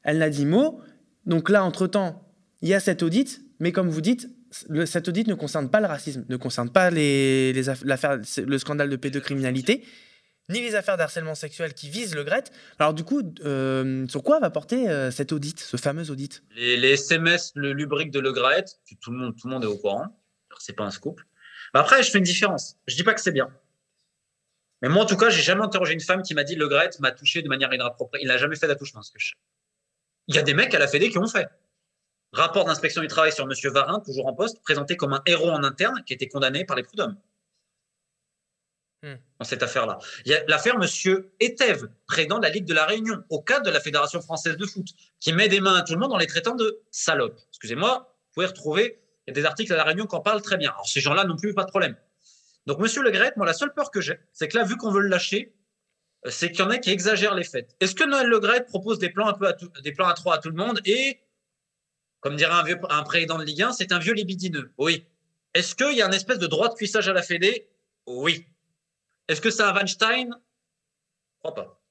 elle 0.02 0.16
n'a 0.16 0.30
dit 0.30 0.46
mot. 0.46 0.80
Donc 1.26 1.50
là, 1.50 1.62
entre-temps, 1.62 2.26
il 2.62 2.68
y 2.70 2.74
a 2.74 2.80
cet 2.80 3.02
audit, 3.02 3.43
mais 3.60 3.72
comme 3.72 3.88
vous 3.88 4.00
dites, 4.00 4.28
le, 4.68 4.86
cet 4.86 5.08
audit 5.08 5.26
ne 5.26 5.34
concerne 5.34 5.70
pas 5.70 5.80
le 5.80 5.86
racisme, 5.86 6.24
ne 6.28 6.36
concerne 6.36 6.70
pas 6.70 6.90
les, 6.90 7.68
affaires, 7.68 8.18
le 8.38 8.58
scandale 8.58 8.90
de 8.90 8.96
pédocriminalité, 8.96 9.84
ni 10.50 10.60
les 10.60 10.74
affaires 10.74 10.96
d'harcèlement 10.96 11.34
sexuel 11.34 11.72
qui 11.74 11.88
visent 11.88 12.14
le 12.14 12.24
GRET. 12.24 12.44
Alors 12.78 12.94
du 12.94 13.04
coup, 13.04 13.22
euh, 13.44 14.06
sur 14.08 14.22
quoi 14.22 14.40
va 14.40 14.50
porter 14.50 14.88
euh, 14.88 15.10
cet 15.10 15.32
audit, 15.32 15.58
ce 15.58 15.76
fameux 15.76 16.10
audit 16.10 16.42
les, 16.56 16.92
SMS, 16.92 17.52
le 17.54 17.72
lubrique 17.72 18.10
de 18.10 18.20
le 18.20 18.32
GRET, 18.32 18.64
tout 19.00 19.10
le 19.10 19.32
monde, 19.44 19.64
est 19.64 19.68
au 19.68 19.78
courant. 19.78 20.20
C'est 20.58 20.74
pas 20.74 20.84
un 20.84 20.90
scoop. 20.90 21.20
Après, 21.72 22.02
je 22.02 22.10
fais 22.10 22.18
une 22.18 22.24
différence. 22.24 22.76
Je 22.86 22.94
dis 22.94 23.02
pas 23.02 23.14
que 23.14 23.20
c'est 23.20 23.32
bien. 23.32 23.50
Mais 24.82 24.88
moi, 24.88 25.02
en 25.02 25.06
tout 25.06 25.16
cas, 25.16 25.30
j'ai 25.30 25.42
jamais 25.42 25.62
interrogé 25.62 25.94
une 25.94 26.00
femme 26.00 26.22
qui 26.22 26.34
m'a 26.34 26.44
dit 26.44 26.54
le 26.54 26.68
GRET 26.68 26.90
m'a 27.00 27.10
touché 27.10 27.42
de 27.42 27.48
manière 27.48 27.72
inappropriée. 27.72 28.24
Il 28.24 28.28
n'a 28.28 28.36
jamais 28.36 28.56
fait 28.56 28.68
d'attouchement, 28.68 29.02
ce 29.02 29.10
que. 29.10 29.18
Il 30.28 30.34
y 30.34 30.38
a 30.38 30.42
des 30.42 30.54
mecs 30.54 30.74
à 30.74 30.78
la 30.78 30.86
Fédé 30.86 31.10
qui 31.10 31.18
ont 31.18 31.26
fait. 31.26 31.48
Rapport 32.34 32.64
d'inspection 32.64 33.00
du 33.00 33.06
travail 33.06 33.32
sur 33.32 33.44
M. 33.44 33.72
Varin, 33.72 34.00
toujours 34.00 34.26
en 34.26 34.34
poste, 34.34 34.60
présenté 34.62 34.96
comme 34.96 35.12
un 35.12 35.22
héros 35.24 35.50
en 35.50 35.62
interne 35.62 36.02
qui 36.04 36.12
était 36.12 36.26
condamné 36.26 36.64
par 36.64 36.76
les 36.76 36.82
prud'hommes. 36.82 37.16
Hmm. 39.02 39.14
Dans 39.38 39.44
cette 39.44 39.62
affaire-là. 39.62 39.98
Il 40.24 40.32
y 40.32 40.34
a 40.34 40.42
l'affaire 40.48 40.74
M. 40.74 41.22
Etève, 41.38 41.88
président 42.08 42.38
de 42.38 42.42
la 42.42 42.50
Ligue 42.50 42.64
de 42.64 42.74
la 42.74 42.86
Réunion, 42.86 43.22
au 43.30 43.40
cadre 43.40 43.64
de 43.64 43.70
la 43.70 43.78
Fédération 43.78 44.20
française 44.20 44.56
de 44.56 44.66
foot, 44.66 44.86
qui 45.20 45.32
met 45.32 45.48
des 45.48 45.60
mains 45.60 45.76
à 45.76 45.82
tout 45.82 45.92
le 45.92 46.00
monde 46.00 46.12
en 46.12 46.16
les 46.16 46.26
traitant 46.26 46.56
de 46.56 46.82
salopes. 46.90 47.38
Excusez-moi, 47.50 48.16
vous 48.26 48.32
pouvez 48.34 48.46
retrouver, 48.46 49.00
il 49.26 49.30
y 49.30 49.38
a 49.38 49.40
des 49.40 49.46
articles 49.46 49.72
à 49.72 49.76
la 49.76 49.84
Réunion 49.84 50.06
qui 50.06 50.16
en 50.16 50.20
parlent 50.20 50.42
très 50.42 50.56
bien. 50.56 50.70
Alors 50.70 50.88
ces 50.88 51.00
gens-là 51.00 51.24
non 51.24 51.36
plus, 51.36 51.54
pas 51.54 51.64
de 51.64 51.70
problème. 51.70 51.96
Donc 52.66 52.80
M. 52.80 53.02
Le 53.02 53.10
Gret, 53.10 53.32
moi 53.36 53.46
la 53.46 53.52
seule 53.52 53.72
peur 53.74 53.92
que 53.92 54.00
j'ai, 54.00 54.18
c'est 54.32 54.48
que 54.48 54.58
là, 54.58 54.64
vu 54.64 54.76
qu'on 54.76 54.90
veut 54.90 55.02
le 55.02 55.08
lâcher, 55.08 55.54
euh, 56.26 56.30
c'est 56.30 56.50
qu'il 56.50 56.60
y 56.60 56.62
en 56.62 56.70
a 56.70 56.78
qui 56.78 56.90
exagèrent 56.90 57.34
les 57.34 57.44
faits. 57.44 57.76
Est-ce 57.80 57.94
que 57.94 58.04
Noël 58.04 58.26
Le 58.26 58.40
Gret 58.40 58.64
propose 58.64 58.98
des 58.98 59.10
plans 59.10 59.28
un 59.28 59.34
peu 59.34 59.46
à 59.46 59.54
des 59.82 59.92
plans 59.92 60.08
à 60.08 60.14
trois 60.14 60.36
à 60.36 60.38
tout 60.38 60.48
le 60.48 60.56
monde 60.56 60.80
et 60.84 61.20
comme 62.24 62.36
dirait 62.36 62.54
un, 62.54 62.62
vieux, 62.62 62.80
un 62.88 63.02
président 63.02 63.36
de 63.36 63.44
Ligue 63.44 63.60
1, 63.60 63.72
c'est 63.72 63.92
un 63.92 63.98
vieux 63.98 64.14
libidineux. 64.14 64.72
Oui. 64.78 65.06
Est-ce 65.52 65.74
qu'il 65.74 65.92
y 65.92 66.00
a 66.00 66.06
un 66.06 66.10
espèce 66.10 66.38
de 66.38 66.46
droit 66.46 66.70
de 66.70 66.74
cuissage 66.74 67.06
à 67.06 67.12
la 67.12 67.20
Fédé? 67.20 67.68
Oui. 68.06 68.46
Est-ce 69.28 69.42
que 69.42 69.50
c'est 69.50 69.62
un 69.62 69.74
Weinstein? 69.74 70.30
Je 70.30 71.38
crois 71.40 71.54
pas. 71.54 71.82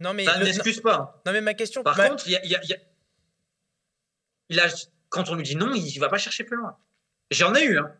Non, 0.00 0.14
mais. 0.14 0.24
Ça 0.24 0.38
n'excuse 0.38 0.80
pas. 0.80 1.20
Non, 1.26 1.32
mais 1.32 1.42
ma 1.42 1.52
question. 1.52 1.82
Par 1.82 1.94
contre, 1.94 2.26
il, 2.26 2.32
y 2.32 2.36
a, 2.36 2.60
il 4.48 4.60
a, 4.60 4.66
quand 5.10 5.28
on 5.28 5.34
lui 5.34 5.44
dit 5.44 5.56
non, 5.56 5.74
il 5.74 5.94
ne 5.94 6.00
va 6.00 6.08
pas 6.08 6.16
chercher 6.16 6.44
plus 6.44 6.56
loin. 6.56 6.78
J'en 7.30 7.54
ai 7.54 7.64
eu. 7.64 7.78
Hein. 7.78 7.94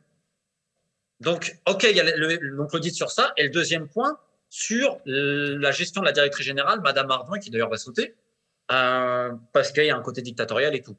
Donc, 1.21 1.59
OK, 1.67 1.83
il 1.83 1.95
y 1.95 2.01
a 2.01 2.17
l'audit 2.17 2.95
sur 2.95 3.11
ça. 3.11 3.35
Et 3.37 3.43
le 3.43 3.51
deuxième 3.51 3.87
point, 3.87 4.19
sur 4.49 4.99
la 5.05 5.73
gestion 5.73 6.01
de 6.01 6.07
la 6.07 6.13
directrice 6.13 6.47
générale, 6.47 6.81
Madame 6.81 7.11
Ardouin, 7.11 7.39
qui 7.39 7.51
d'ailleurs 7.51 7.69
va 7.69 7.77
sauter, 7.77 8.15
euh, 8.73 9.33
parce 9.53 9.73
qu'il 9.73 9.85
y 9.85 9.91
a 9.91 9.97
un 9.97 10.03
côté 10.03 10.23
dictatorial 10.23 10.75
et 10.75 10.81
tout. 10.81 10.97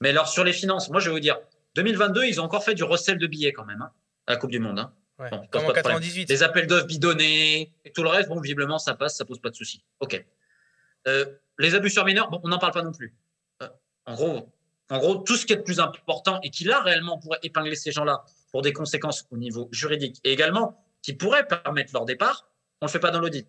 Mais 0.00 0.10
alors, 0.10 0.28
sur 0.28 0.44
les 0.44 0.52
finances, 0.52 0.90
moi, 0.90 1.00
je 1.00 1.06
vais 1.06 1.12
vous 1.12 1.20
dire, 1.20 1.38
2022, 1.74 2.24
ils 2.24 2.40
ont 2.40 2.44
encore 2.44 2.64
fait 2.64 2.74
du 2.74 2.84
recel 2.84 3.18
de 3.18 3.26
billets 3.26 3.52
quand 3.52 3.64
même, 3.64 3.82
hein, 3.82 3.92
à 4.26 4.32
la 4.32 4.38
Coupe 4.38 4.50
du 4.50 4.58
Monde. 4.58 4.78
Hein. 4.78 4.92
comme 5.50 5.66
en 5.66 5.72
98. 5.72 6.26
Des 6.26 6.42
appels 6.42 6.66
d'offres 6.66 6.86
bidonnés 6.86 7.72
et 7.84 7.92
tout 7.92 8.02
le 8.02 8.08
reste, 8.08 8.28
bon, 8.28 8.40
visiblement, 8.40 8.78
ça 8.78 8.94
passe, 8.94 9.16
ça 9.16 9.24
pose 9.24 9.40
pas 9.40 9.50
de 9.50 9.56
soucis. 9.56 9.84
OK. 10.00 10.24
Euh, 11.06 11.26
les 11.58 11.74
abus 11.74 11.90
sur 11.90 12.04
mineurs, 12.04 12.30
bon, 12.30 12.40
on 12.42 12.48
n'en 12.48 12.58
parle 12.58 12.72
pas 12.72 12.82
non 12.82 12.92
plus. 12.92 13.14
Euh, 13.62 13.68
en 14.06 14.14
gros, 14.14 14.50
en 14.90 14.98
gros, 14.98 15.16
tout 15.16 15.36
ce 15.36 15.46
qui 15.46 15.52
est 15.52 15.56
le 15.56 15.62
plus 15.62 15.80
important 15.80 16.40
et 16.42 16.50
qui 16.50 16.64
là 16.64 16.80
réellement 16.80 17.18
pourrait 17.18 17.38
épingler 17.42 17.76
ces 17.76 17.92
gens-là 17.92 18.24
pour 18.50 18.62
des 18.62 18.72
conséquences 18.72 19.26
au 19.30 19.36
niveau 19.36 19.68
juridique 19.70 20.20
et 20.24 20.32
également 20.32 20.84
qui 21.02 21.12
pourrait 21.12 21.46
permettre 21.46 21.92
leur 21.92 22.04
départ, 22.04 22.48
on 22.80 22.86
le 22.86 22.90
fait 22.90 22.98
pas 22.98 23.10
dans 23.10 23.20
l'audit. 23.20 23.46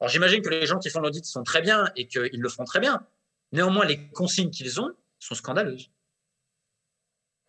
Alors 0.00 0.10
j'imagine 0.10 0.42
que 0.42 0.50
les 0.50 0.66
gens 0.66 0.78
qui 0.78 0.90
font 0.90 1.00
l'audit 1.00 1.24
sont 1.24 1.44
très 1.44 1.62
bien 1.62 1.90
et 1.96 2.06
qu'ils 2.06 2.40
le 2.40 2.48
font 2.48 2.64
très 2.64 2.80
bien. 2.80 3.06
Néanmoins, 3.52 3.84
les 3.84 4.08
consignes 4.08 4.50
qu'ils 4.50 4.80
ont, 4.80 4.90
sont 5.26 5.34
scandaleuses. 5.34 5.90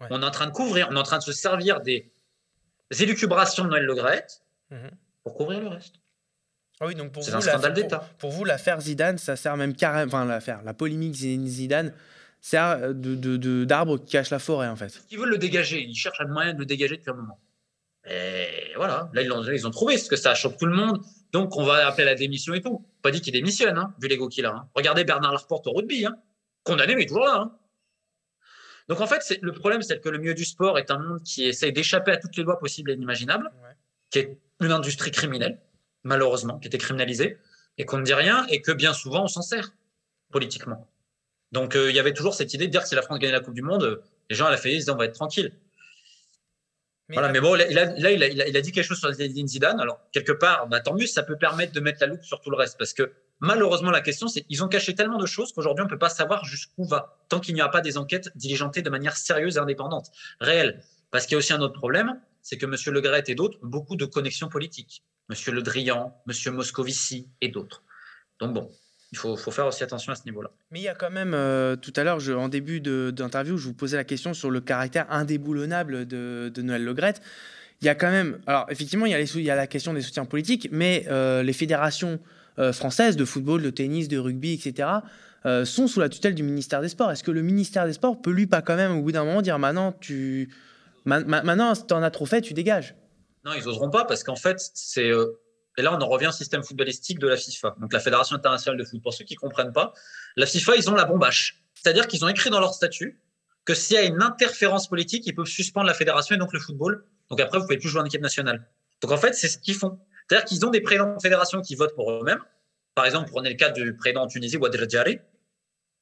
On 0.09 0.21
est 0.21 0.25
en 0.25 0.31
train 0.31 0.47
de 0.47 0.51
couvrir, 0.51 0.87
on 0.91 0.95
est 0.95 0.99
en 0.99 1.03
train 1.03 1.17
de 1.19 1.23
se 1.23 1.31
servir 1.31 1.79
des 1.81 2.11
élucubrations 2.99 3.63
de 3.63 3.69
Noël 3.69 3.85
Le 3.85 3.95
Gret 3.95 4.27
mhm. 4.69 4.91
pour 5.23 5.33
couvrir 5.35 5.61
le 5.61 5.67
reste. 5.69 5.95
Ah 6.81 6.87
oui, 6.87 6.95
donc 6.95 7.11
pour 7.13 7.23
C'est 7.23 7.31
vous, 7.31 7.37
un 7.37 7.41
scandale 7.41 7.61
l'affaire- 7.71 7.73
d'État. 7.73 7.99
Pour, 7.99 8.17
pour 8.17 8.31
vous, 8.31 8.43
l'affaire 8.43 8.81
Zidane, 8.81 9.17
ça 9.17 9.35
sert 9.35 9.55
même 9.55 9.75
carrément. 9.75 10.07
Enfin, 10.07 10.25
l'affaire, 10.25 10.61
la 10.63 10.73
polémique 10.73 11.13
Zidane 11.15 11.93
sert 12.41 12.93
de, 12.93 13.15
de, 13.15 13.37
de- 13.37 13.63
d'arbre 13.63 13.97
qui 13.99 14.11
cache 14.11 14.31
la 14.31 14.39
forêt, 14.39 14.67
en 14.67 14.75
fait. 14.75 15.01
Ils 15.11 15.17
veulent 15.17 15.29
le 15.29 15.37
dégager. 15.37 15.79
Ils 15.81 15.95
cherchent 15.95 16.19
un 16.19 16.27
moyen 16.27 16.53
de 16.53 16.59
le 16.59 16.65
dégager 16.65 16.97
depuis 16.97 17.11
un 17.11 17.15
moment. 17.15 17.39
Et 18.05 18.73
voilà, 18.75 19.09
là, 19.13 19.21
ils, 19.21 19.27
l'ont- 19.27 19.43
ils 19.43 19.65
ont 19.65 19.71
trouvé, 19.71 19.93
parce 19.95 20.09
que 20.09 20.17
ça 20.17 20.35
choque 20.35 20.57
tout 20.57 20.65
le 20.65 20.75
monde. 20.75 21.01
Donc, 21.31 21.55
on 21.55 21.63
va 21.63 21.87
appeler 21.87 22.03
à 22.03 22.07
la 22.11 22.15
démission 22.15 22.53
et 22.53 22.61
tout. 22.61 22.85
Pas 23.01 23.11
dit 23.11 23.21
qu'il 23.21 23.31
démissionne, 23.31 23.77
hein, 23.77 23.93
vu 24.01 24.09
l'ego 24.09 24.27
qu'il 24.27 24.45
a. 24.45 24.51
hein. 24.51 24.69
Regardez 24.75 25.05
Bernard 25.05 25.31
Laporte 25.31 25.67
au 25.67 25.71
rugby. 25.71 26.05
Hein. 26.05 26.17
Condamné, 26.63 26.95
mais 26.95 27.05
toujours 27.05 27.23
là. 27.25 27.51
Donc, 28.89 28.99
en 29.01 29.07
fait, 29.07 29.37
le 29.41 29.51
problème, 29.53 29.81
c'est 29.81 29.99
que 30.01 30.09
le 30.09 30.17
milieu 30.17 30.33
du 30.33 30.45
sport 30.45 30.77
est 30.77 30.91
un 30.91 30.97
monde 30.99 31.23
qui 31.23 31.45
essaye 31.45 31.71
d'échapper 31.71 32.11
à 32.11 32.17
toutes 32.17 32.35
les 32.35 32.43
lois 32.43 32.59
possibles 32.59 32.91
et 32.91 32.95
inimaginables, 32.95 33.49
Ouais. 33.63 33.71
qui 34.09 34.19
est 34.19 34.37
une 34.59 34.71
industrie 34.71 35.11
criminelle, 35.11 35.59
malheureusement, 36.03 36.59
qui 36.59 36.67
était 36.67 36.77
criminalisée, 36.77 37.37
et 37.77 37.85
qu'on 37.85 37.97
ne 37.97 38.03
dit 38.03 38.13
rien, 38.13 38.45
et 38.47 38.61
que 38.61 38.71
bien 38.71 38.93
souvent, 38.93 39.23
on 39.23 39.27
s'en 39.27 39.41
sert 39.41 39.73
politiquement. 40.31 40.89
Donc, 41.51 41.75
euh, 41.75 41.89
il 41.89 41.95
y 41.95 41.99
avait 41.99 42.13
toujours 42.13 42.33
cette 42.35 42.53
idée 42.53 42.67
de 42.67 42.71
dire 42.71 42.81
que 42.83 42.87
si 42.89 42.95
la 42.95 43.01
France 43.03 43.19
gagnait 43.19 43.33
la 43.33 43.39
Coupe 43.39 43.53
du 43.53 43.61
Monde, 43.61 43.83
euh, 43.83 44.01
les 44.29 44.35
gens 44.35 44.45
à 44.47 44.51
la 44.51 44.57
Fédé 44.57 44.75
disaient 44.77 44.91
on 44.91 44.95
va 44.97 45.05
être 45.05 45.13
tranquille. 45.15 45.53
Mais 47.09 47.15
Voilà, 47.15 47.27
là- 47.27 47.33
mais 47.33 47.41
bon, 47.41 47.53
là, 47.53 47.67
il 47.69 47.77
a, 47.77 47.85
là, 47.85 48.11
il 48.11 48.23
a, 48.23 48.27
il 48.27 48.41
a- 48.41 48.47
il 48.47 48.57
a 48.57 48.61
dit 48.61 48.71
quelque 48.71 48.85
chose 48.85 48.97
sur 48.99 49.11
Zidane. 49.11 49.79
Alors, 49.79 49.99
quelque 50.11 50.31
part, 50.31 50.67
bah, 50.67 50.79
tant 50.79 50.93
mieux, 50.93 51.05
ça 51.05 51.21
peut 51.23 51.37
permettre 51.37 51.73
de 51.73 51.79
mettre 51.79 51.99
la 52.01 52.07
loupe 52.07 52.23
sur 52.23 52.39
tout 52.41 52.49
le 52.49 52.55
reste. 52.55 52.77
Parce 52.77 52.93
que 52.93 53.11
malheureusement, 53.39 53.91
la 53.91 54.01
question, 54.01 54.27
c'est 54.27 54.45
ils 54.49 54.63
ont 54.63 54.67
caché 54.67 54.95
tellement 54.95 55.17
de 55.17 55.25
choses 55.25 55.53
qu'aujourd'hui, 55.53 55.81
on 55.83 55.85
ne 55.85 55.89
peut 55.89 55.99
pas 55.99 56.09
savoir 56.09 56.45
jusqu'où 56.45 56.85
va, 56.85 57.17
tant 57.29 57.39
qu'il 57.39 57.55
n'y 57.55 57.61
aura 57.61 57.71
pas 57.71 57.81
des 57.81 57.97
enquêtes 57.97 58.29
diligentées 58.35 58.81
de 58.81 58.89
manière 58.89 59.17
sérieuse 59.17 59.57
et 59.57 59.59
indépendante, 59.59 60.11
réelle. 60.39 60.83
Parce 61.11 61.25
qu'il 61.25 61.33
y 61.33 61.35
a 61.35 61.39
aussi 61.39 61.53
un 61.53 61.61
autre 61.61 61.77
problème, 61.77 62.19
c'est 62.41 62.57
que 62.57 62.65
M. 62.65 62.75
Le 62.93 63.01
Gret 63.01 63.23
et 63.27 63.35
d'autres 63.35 63.57
ont 63.61 63.67
beaucoup 63.67 63.95
de 63.95 64.05
connexions 64.05 64.49
politiques. 64.49 65.03
M. 65.29 65.53
Le 65.53 65.61
Drian, 65.61 66.15
M. 66.27 66.53
Moscovici 66.53 67.29
et 67.41 67.49
d'autres. 67.49 67.83
Donc 68.39 68.53
bon, 68.53 68.71
il 69.11 69.17
faut, 69.17 69.37
faire 69.37 69.67
aussi 69.67 69.83
attention 69.83 70.11
à 70.11 70.15
ce 70.15 70.25
niveau-là. 70.25 70.49
Mais 70.71 70.79
il 70.79 70.83
y 70.83 70.87
a 70.87 70.95
quand 70.95 71.11
même, 71.11 71.33
euh, 71.35 71.75
tout 71.75 71.93
à 71.95 72.03
l'heure, 72.03 72.19
en 72.35 72.49
début 72.49 72.81
d'interview, 72.81 73.57
je 73.57 73.67
vous 73.67 73.75
posais 73.75 73.95
la 73.95 74.03
question 74.03 74.33
sur 74.33 74.49
le 74.49 74.59
caractère 74.59 75.05
indéboulonnable 75.11 76.07
de, 76.07 76.51
de 76.53 76.61
Noël 76.63 76.83
Legrette. 76.83 77.21
Il 77.83 77.87
y 77.87 77.89
a 77.89 77.95
quand 77.95 78.11
même, 78.11 78.39
alors 78.47 78.65
effectivement, 78.69 79.05
il 79.05 79.11
y 79.11 79.49
a, 79.51 79.55
la 79.55 79.67
question 79.67 79.93
des 79.93 80.01
soutiens 80.01 80.23
politiques, 80.23 80.69
mais 80.71 81.05
euh, 81.09 81.43
les 81.43 81.51
fédérations 81.51 82.17
euh, 82.57 82.71
françaises 82.71 83.17
de 83.17 83.25
football, 83.25 83.61
de 83.61 83.69
tennis, 83.71 84.07
de 84.07 84.17
rugby, 84.17 84.53
etc., 84.53 84.87
euh, 85.45 85.65
sont 85.65 85.87
sous 85.87 85.99
la 85.99 86.07
tutelle 86.07 86.33
du 86.33 86.43
ministère 86.43 86.79
des 86.79 86.87
Sports. 86.87 87.11
Est-ce 87.11 87.25
que 87.25 87.31
le 87.31 87.41
ministère 87.41 87.85
des 87.85 87.91
Sports 87.91 88.21
peut 88.21 88.31
lui 88.31 88.47
pas 88.47 88.61
quand 88.61 88.77
même, 88.77 88.93
au 88.97 89.01
bout 89.01 89.11
d'un 89.11 89.25
moment, 89.25 89.41
dire 89.41 89.59
maintenant, 89.59 89.91
tu, 89.91 90.47
ma- 91.03 91.19
ma- 91.25 91.43
maintenant, 91.43 91.73
t'en 91.75 92.01
as 92.01 92.09
trop 92.09 92.25
fait, 92.25 92.39
tu 92.39 92.53
dégages? 92.53 92.95
Non, 93.43 93.51
ils 93.53 93.67
oseront 93.67 93.89
pas 93.89 94.05
parce 94.05 94.23
qu'en 94.23 94.37
fait, 94.37 94.61
c'est. 94.73 95.09
et 95.77 95.81
là, 95.81 95.93
on 95.93 95.99
en 96.01 96.07
revient 96.07 96.27
au 96.27 96.31
système 96.31 96.63
footballistique 96.63 97.19
de 97.19 97.27
la 97.27 97.35
FIFA, 97.35 97.75
donc 97.81 97.91
la 97.91 97.99
Fédération 97.99 98.37
internationale 98.37 98.79
de 98.79 98.85
foot. 98.85 99.01
Pour 99.03 99.13
ceux 99.13 99.25
qui 99.25 99.35
comprennent 99.35 99.73
pas, 99.73 99.91
la 100.37 100.45
FIFA, 100.45 100.77
ils 100.77 100.89
ont 100.89 100.95
la 100.95 101.03
bombache. 101.03 101.61
C'est-à-dire 101.73 102.07
qu'ils 102.07 102.23
ont 102.23 102.29
écrit 102.29 102.49
dans 102.49 102.61
leur 102.61 102.73
statut 102.73 103.19
que 103.65 103.73
s'il 103.73 103.97
y 103.97 103.99
a 103.99 104.03
une 104.03 104.21
interférence 104.21 104.87
politique, 104.87 105.27
ils 105.27 105.35
peuvent 105.35 105.47
suspendre 105.47 105.87
la 105.87 105.93
fédération 105.93 106.35
et 106.35 106.37
donc 106.37 106.53
le 106.53 106.61
football. 106.61 107.03
Donc 107.29 107.39
après, 107.39 107.57
vous 107.57 107.65
pouvez 107.65 107.77
plus 107.77 107.89
jouer 107.89 108.01
en 108.01 108.05
équipe 108.05 108.21
nationale. 108.21 108.67
Donc 109.01 109.11
en 109.11 109.17
fait, 109.17 109.33
c'est 109.33 109.47
ce 109.47 109.57
qu'ils 109.57 109.75
font. 109.75 109.99
C'est-à-dire 110.27 110.45
qu'ils 110.45 110.65
ont 110.65 110.69
des 110.69 110.81
présidents 110.81 111.15
de 111.15 111.21
fédération 111.21 111.61
qui 111.61 111.75
votent 111.75 111.95
pour 111.95 112.11
eux-mêmes. 112.11 112.41
Par 112.95 113.05
exemple, 113.05 113.29
prenez 113.29 113.49
le 113.49 113.55
cas 113.55 113.69
du 113.69 113.95
président 113.95 114.23
en 114.23 114.27
Tunisie, 114.27 114.57
Ouad 114.57 114.89
Jari, 114.89 115.19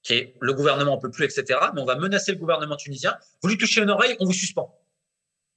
qui 0.03 0.13
est 0.13 0.35
le 0.39 0.53
gouvernement 0.53 0.95
ne 0.95 1.01
peut 1.01 1.11
plus, 1.11 1.25
etc. 1.25 1.59
Mais 1.73 1.81
on 1.81 1.85
va 1.85 1.95
menacer 1.95 2.31
le 2.31 2.37
gouvernement 2.37 2.75
tunisien. 2.75 3.17
Vous 3.41 3.49
lui 3.49 3.57
touchez 3.57 3.81
une 3.81 3.89
oreille, 3.89 4.15
on 4.19 4.25
vous 4.25 4.33
suspend. 4.33 4.77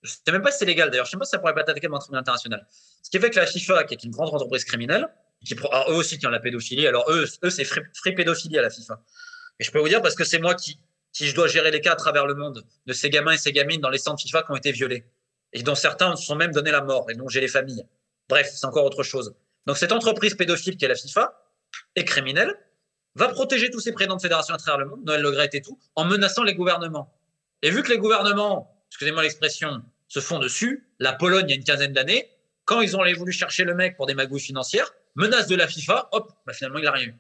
Je 0.03 0.11
ne 0.11 0.15
sais 0.27 0.33
même 0.33 0.43
pas 0.43 0.53
si 0.53 0.59
c'est 0.59 0.67
légal 0.67 0.91
d'ailleurs. 0.91 1.07
Je 1.07 1.11
ne 1.11 1.13
sais 1.13 1.19
pas 1.19 1.25
si 1.25 1.31
ça 1.31 1.39
pourrait 1.39 1.55
pas 1.55 1.63
être 1.63 1.71
attaqué 1.71 1.87
devant 1.87 1.97
un 1.97 2.01
tribunal 2.01 2.21
international. 2.21 2.67
Ce 3.03 3.11
qui 3.11 3.19
fait 3.19 3.31
que 3.31 3.41
la 3.41 3.47
FIFA, 3.47 3.85
qui 3.85 3.95
est 3.95 4.05
une 4.05 4.11
grande 4.11 4.29
entreprise 4.29 4.65
criminelle, 4.65 5.09
qui, 5.45 5.55
alors, 5.55 5.91
eux 5.91 5.95
aussi 5.95 6.19
qui 6.19 6.27
ont 6.27 6.31
la 6.31 6.41
pédophilie, 6.41 6.87
alors 6.87 7.11
eux, 7.11 7.27
eux 7.43 7.51
c'est 7.51 7.65
free 7.65 8.15
pédophilie 8.15 8.59
à 8.59 8.63
la 8.63 8.71
FIFA. 8.71 9.03
Et 9.61 9.65
je 9.65 9.71
peux 9.71 9.79
vous 9.79 9.89
dire 9.89 10.03
parce 10.03 10.15
que 10.15 10.25
c'est 10.25 10.39
moi 10.39 10.55
qui, 10.55 10.79
qui 11.13 11.27
je 11.27 11.35
dois 11.35 11.49
gérer 11.49 11.71
les 11.71 11.81
cas 11.81 11.93
à 11.93 11.97
travers 11.97 12.27
le 12.27 12.35
monde 12.35 12.65
de 12.87 12.93
ces 12.93 13.09
gamins 13.11 13.33
et 13.33 13.39
ces 13.39 13.53
gamines 13.53 13.81
dans 13.81 13.91
les 13.91 13.99
centres 13.99 14.23
FIFA 14.23 14.43
qui 14.43 14.53
ont 14.53 14.57
été 14.57 14.73
violés 14.73 15.05
et 15.55 15.63
dont 15.63 15.75
certains 15.75 16.15
se 16.17 16.25
sont 16.27 16.35
même 16.35 16.53
donné 16.53 16.71
la 16.71 16.83
mort 16.83 17.11
et 17.11 17.15
dont 17.15 17.29
j'ai 17.29 17.41
les 17.41 17.49
familles. 17.49 17.87
Bref, 18.29 18.51
c'est 18.53 18.67
encore 18.67 18.85
autre 18.85 19.03
chose. 19.03 19.35
Donc 19.67 19.79
cette 19.79 19.93
entreprise 19.93 20.35
pédophile 20.35 20.77
qui 20.77 20.85
est 20.85 20.89
la 20.89 20.95
FIFA 20.95 21.41
est 21.97 22.05
criminelle, 22.05 22.55
va 23.15 23.29
protéger 23.29 23.71
tous 23.71 23.81
ces 23.81 23.93
présidents 23.93 24.17
de 24.17 24.23
fédération 24.23 24.55
à 24.55 24.59
travers 24.59 24.79
le 24.79 24.87
monde, 24.87 25.05
Noël 25.05 25.23
Le 25.23 25.31
Gret 25.31 25.51
et 25.53 25.63
tout, 25.63 25.79
en 25.95 26.05
menaçant 26.05 26.43
les 26.43 26.55
gouvernements. 26.55 27.13
Et 27.63 27.71
vu 27.71 27.83
que 27.83 27.91
les 27.91 27.99
gouvernements, 27.99 28.77
excusez-moi 28.91 29.23
l'expression, 29.23 29.83
se 30.09 30.21
font 30.21 30.39
dessus, 30.39 30.89
la 30.99 31.13
Pologne, 31.13 31.47
il 31.49 31.51
y 31.51 31.53
a 31.55 31.57
une 31.57 31.65
quinzaine 31.65 31.93
d'années, 31.93 32.31
quand 32.65 32.81
ils 32.81 32.97
ont 32.97 33.05
voulu 33.17 33.33
chercher 33.33 33.65
le 33.65 33.75
mec 33.75 33.97
pour 33.97 34.07
des 34.07 34.15
magouilles 34.15 34.41
financières, 34.41 34.93
menace 35.15 35.47
de 35.47 35.57
la 35.57 35.69
FIFA, 35.69 36.09
hop, 36.13 36.33
bah 36.47 36.53
finalement 36.53 36.79
il 36.79 36.87
a 36.87 36.93
rien 36.93 37.09
eu. 37.09 37.15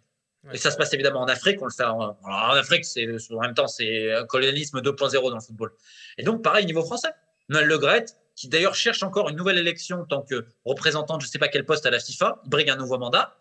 Et 0.52 0.58
ça 0.58 0.70
se 0.70 0.76
passe 0.76 0.92
évidemment 0.92 1.20
en 1.20 1.26
Afrique, 1.26 1.62
on 1.62 1.66
le 1.66 1.70
fait 1.70 1.84
en, 1.84 2.16
Afrique, 2.24 2.84
c'est 2.84 3.08
en 3.30 3.40
même 3.40 3.54
temps 3.54 3.66
c'est 3.66 4.12
un 4.12 4.26
colonialisme 4.26 4.80
2.0 4.80 5.30
dans 5.30 5.34
le 5.34 5.40
football. 5.40 5.72
Et 6.18 6.22
donc 6.22 6.42
pareil 6.42 6.66
niveau 6.66 6.84
français. 6.84 7.08
Noël 7.48 7.66
Le 7.66 7.78
Gret, 7.78 8.06
qui 8.34 8.48
d'ailleurs 8.48 8.74
cherche 8.74 9.02
encore 9.02 9.28
une 9.28 9.36
nouvelle 9.36 9.58
élection 9.58 10.00
en 10.00 10.04
tant 10.04 10.22
que 10.22 10.46
représentant 10.64 11.16
de 11.16 11.22
je 11.22 11.28
ne 11.28 11.30
sais 11.30 11.38
pas 11.38 11.48
quel 11.48 11.64
poste 11.64 11.86
à 11.86 11.90
la 11.90 12.00
FIFA, 12.00 12.40
il 12.44 12.50
brigue 12.50 12.70
un 12.70 12.76
nouveau 12.76 12.98
mandat, 12.98 13.36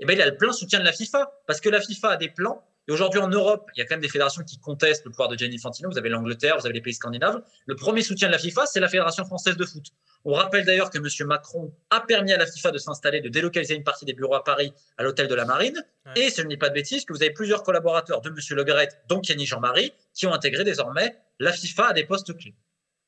et 0.00 0.04
ben 0.04 0.14
il 0.14 0.22
a 0.22 0.26
le 0.26 0.36
plein 0.36 0.52
soutien 0.52 0.80
de 0.80 0.84
la 0.84 0.92
FIFA, 0.92 1.32
parce 1.46 1.60
que 1.60 1.68
la 1.68 1.80
FIFA 1.80 2.10
a 2.10 2.16
des 2.16 2.28
plans. 2.28 2.64
Et 2.88 2.92
aujourd'hui 2.92 3.20
en 3.20 3.28
Europe, 3.28 3.70
il 3.76 3.78
y 3.78 3.82
a 3.82 3.86
quand 3.86 3.94
même 3.94 4.00
des 4.00 4.08
fédérations 4.08 4.42
qui 4.42 4.58
contestent 4.58 5.04
le 5.04 5.12
pouvoir 5.12 5.28
de 5.28 5.38
Gianni 5.38 5.54
Infantino. 5.54 5.88
Vous 5.88 5.98
avez 5.98 6.08
l'Angleterre, 6.08 6.58
vous 6.58 6.66
avez 6.66 6.74
les 6.74 6.80
pays 6.80 6.94
scandinaves. 6.94 7.40
Le 7.66 7.76
premier 7.76 8.02
soutien 8.02 8.26
de 8.26 8.32
la 8.32 8.38
FIFA, 8.38 8.66
c'est 8.66 8.80
la 8.80 8.88
Fédération 8.88 9.24
française 9.24 9.56
de 9.56 9.64
foot. 9.64 9.84
On 10.24 10.32
rappelle 10.32 10.64
d'ailleurs 10.64 10.90
que 10.90 10.98
M. 10.98 11.28
Macron 11.28 11.72
a 11.90 12.00
permis 12.00 12.32
à 12.32 12.36
la 12.36 12.46
FIFA 12.46 12.72
de 12.72 12.78
s'installer, 12.78 13.20
de 13.20 13.28
délocaliser 13.28 13.74
une 13.74 13.84
partie 13.84 14.04
des 14.04 14.14
bureaux 14.14 14.34
à 14.34 14.42
Paris 14.42 14.72
à 14.98 15.04
l'hôtel 15.04 15.28
de 15.28 15.34
la 15.36 15.44
Marine. 15.44 15.84
Ouais. 16.06 16.22
Et 16.22 16.30
si 16.30 16.38
je 16.38 16.42
ne 16.42 16.48
dis 16.48 16.56
pas 16.56 16.70
de 16.70 16.74
bêtises, 16.74 17.04
que 17.04 17.12
vous 17.12 17.22
avez 17.22 17.32
plusieurs 17.32 17.62
collaborateurs 17.62 18.20
de 18.20 18.30
M. 18.30 18.36
Le 18.50 18.64
Gret, 18.64 18.88
dont 19.08 19.20
Kenny 19.20 19.46
Jean-Marie, 19.46 19.92
qui 20.12 20.26
ont 20.26 20.32
intégré 20.32 20.64
désormais 20.64 21.16
la 21.38 21.52
FIFA 21.52 21.90
à 21.90 21.92
des 21.92 22.04
postes 22.04 22.36
clés. 22.36 22.56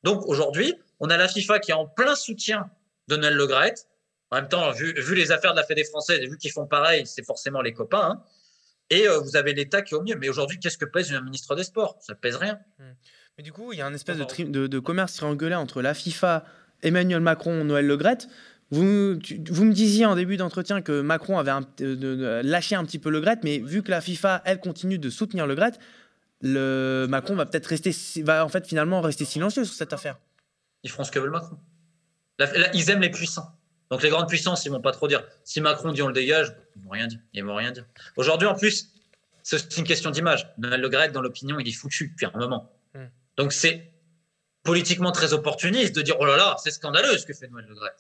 Donc 0.05 0.25
aujourd'hui, 0.27 0.75
on 1.01 1.11
a 1.11 1.17
la 1.17 1.27
FIFA 1.29 1.59
qui 1.59 1.73
est 1.73 1.75
en 1.75 1.87
plein 1.87 2.15
soutien 2.15 2.71
de 3.09 3.17
Noël 3.17 3.35
Le 3.35 3.47
Gret. 3.47 3.75
En 4.31 4.37
même 4.37 4.49
temps, 4.49 4.71
vu, 4.71 4.93
vu 5.01 5.15
les 5.15 5.33
affaires 5.33 5.53
de 5.53 5.59
la 5.59 5.65
Fédé 5.65 5.85
française 5.85 6.21
et 6.23 6.27
vu 6.29 6.37
qu'ils 6.39 6.53
font 6.53 6.67
pareil, 6.67 7.07
c'est 7.07 7.25
forcément 7.25 7.61
les 7.63 7.73
copains. 7.73 8.11
hein. 8.11 8.23
Et 8.91 9.09
euh, 9.09 9.19
vous 9.21 9.37
avez 9.37 9.55
l'État 9.55 9.83
qui 9.83 9.95
est 9.95 9.97
au 9.97 10.03
mieux. 10.03 10.17
Mais 10.17 10.29
aujourd'hui, 10.29 10.59
qu'est-ce 10.61 10.79
que 10.79 10.85
pèse 10.85 11.13
un 11.13 11.21
ministre 11.23 11.55
des 11.57 11.65
Sports? 11.65 11.97
Ça 12.01 12.15
pèse 12.15 12.37
rien. 12.37 12.59
Mais 13.39 13.43
du 13.43 13.53
coup, 13.53 13.73
il 13.73 13.79
y 13.79 13.83
a 13.83 13.87
un 13.87 13.95
espèce 13.95 14.17
de, 14.19 14.23
Enfin, 14.23 14.29
tri- 14.35 14.45
de, 14.45 14.67
de 14.67 14.79
commerce 14.79 15.15
triangulaire 15.15 15.59
entre 15.61 15.83
la 15.83 15.95
FIFA, 15.95 16.45
Emmanuel 16.83 17.21
Macron, 17.21 17.65
Noël 17.65 17.87
Le 17.87 17.97
Gret. 17.97 18.19
Vous, 18.71 19.17
tu- 19.23 19.41
vous 19.51 19.65
me 19.65 19.73
disiez 19.73 20.05
en 20.07 20.15
début 20.17 20.37
d'entretien 20.37 20.83
que 20.83 21.01
Macron 21.01 21.39
avait 21.39 21.51
un- 21.51 21.61
de- 21.79 21.95
de- 21.95 22.41
lâché 22.45 22.75
un 22.75 22.85
petit 22.85 22.99
peu 22.99 23.11
Le 23.11 23.21
Gret, 23.21 23.39
mais 23.43 23.59
vu 23.59 23.83
que 23.83 23.91
la 23.91 24.01
FIFA, 24.01 24.43
elle, 24.45 24.59
continue 24.61 24.99
de 24.99 25.11
soutenir 25.11 25.47
Le 25.47 25.55
Gret, 25.55 25.73
le 26.41 27.07
Macron 27.09 27.35
va 27.37 27.47
peut-être 27.47 27.67
rester, 27.67 27.95
va 28.23 28.45
en 28.45 28.49
fait 28.49 28.67
finalement 28.67 29.01
rester 29.01 29.25
silencieux 29.25 29.65
sur 29.65 29.75
cette 29.75 29.93
affaire. 29.93 30.19
Ils 30.83 30.91
feront 30.91 31.05
ce 31.05 31.11
que 31.11 31.19
veut 31.19 31.27
le 31.27 31.33
Macron. 31.33 31.59
La- 32.39 32.53
la- 32.53 32.75
ils 32.75 32.91
aiment 32.91 33.01
les 33.01 33.11
puissants. 33.11 33.49
Donc 33.91 34.03
les 34.03 34.11
grandes 34.11 34.29
puissances, 34.29 34.65
ils 34.65 34.71
vont 34.71 34.81
pas 34.81 34.93
trop 34.93 35.09
dire. 35.09 35.25
Si 35.45 35.61
Macron 35.61 35.93
dit 35.93 36.03
on 36.03 36.09
le 36.09 36.13
dégage, 36.15 36.55
ils 36.77 36.83
vont 36.83 36.91
rien 36.91 37.07
dire. 37.07 37.21
Ils 37.33 37.45
vont 37.45 37.55
rien 37.55 37.71
dire. 37.71 37.87
Aujourd'hui, 38.17 38.49
en 38.49 38.55
plus, 38.55 38.91
c'est 39.43 39.77
une 39.77 39.85
question 39.85 40.11
d'image. 40.11 40.49
Noël 40.59 40.81
Le 40.81 40.89
Gret, 40.89 41.11
dans 41.11 41.21
l'opinion, 41.23 41.59
il 41.61 41.69
est 41.69 41.73
foutu 41.73 42.09
depuis 42.09 42.27
un 42.27 42.39
moment. 42.39 42.73
Hmm. 42.95 43.07
Donc 43.37 43.53
c'est 43.53 43.91
politiquement 44.63 45.13
très 45.13 45.33
opportuniste 45.35 45.95
de 45.95 46.03
dire 46.03 46.17
oh 46.19 46.25
là 46.25 46.37
là, 46.37 46.57
c'est 46.63 46.71
scandaleux 46.71 47.17
ce 47.19 47.27
que 47.27 47.35
fait 47.35 47.49
Noël 47.49 47.67
Le 47.69 47.75
Gret. 47.75 47.91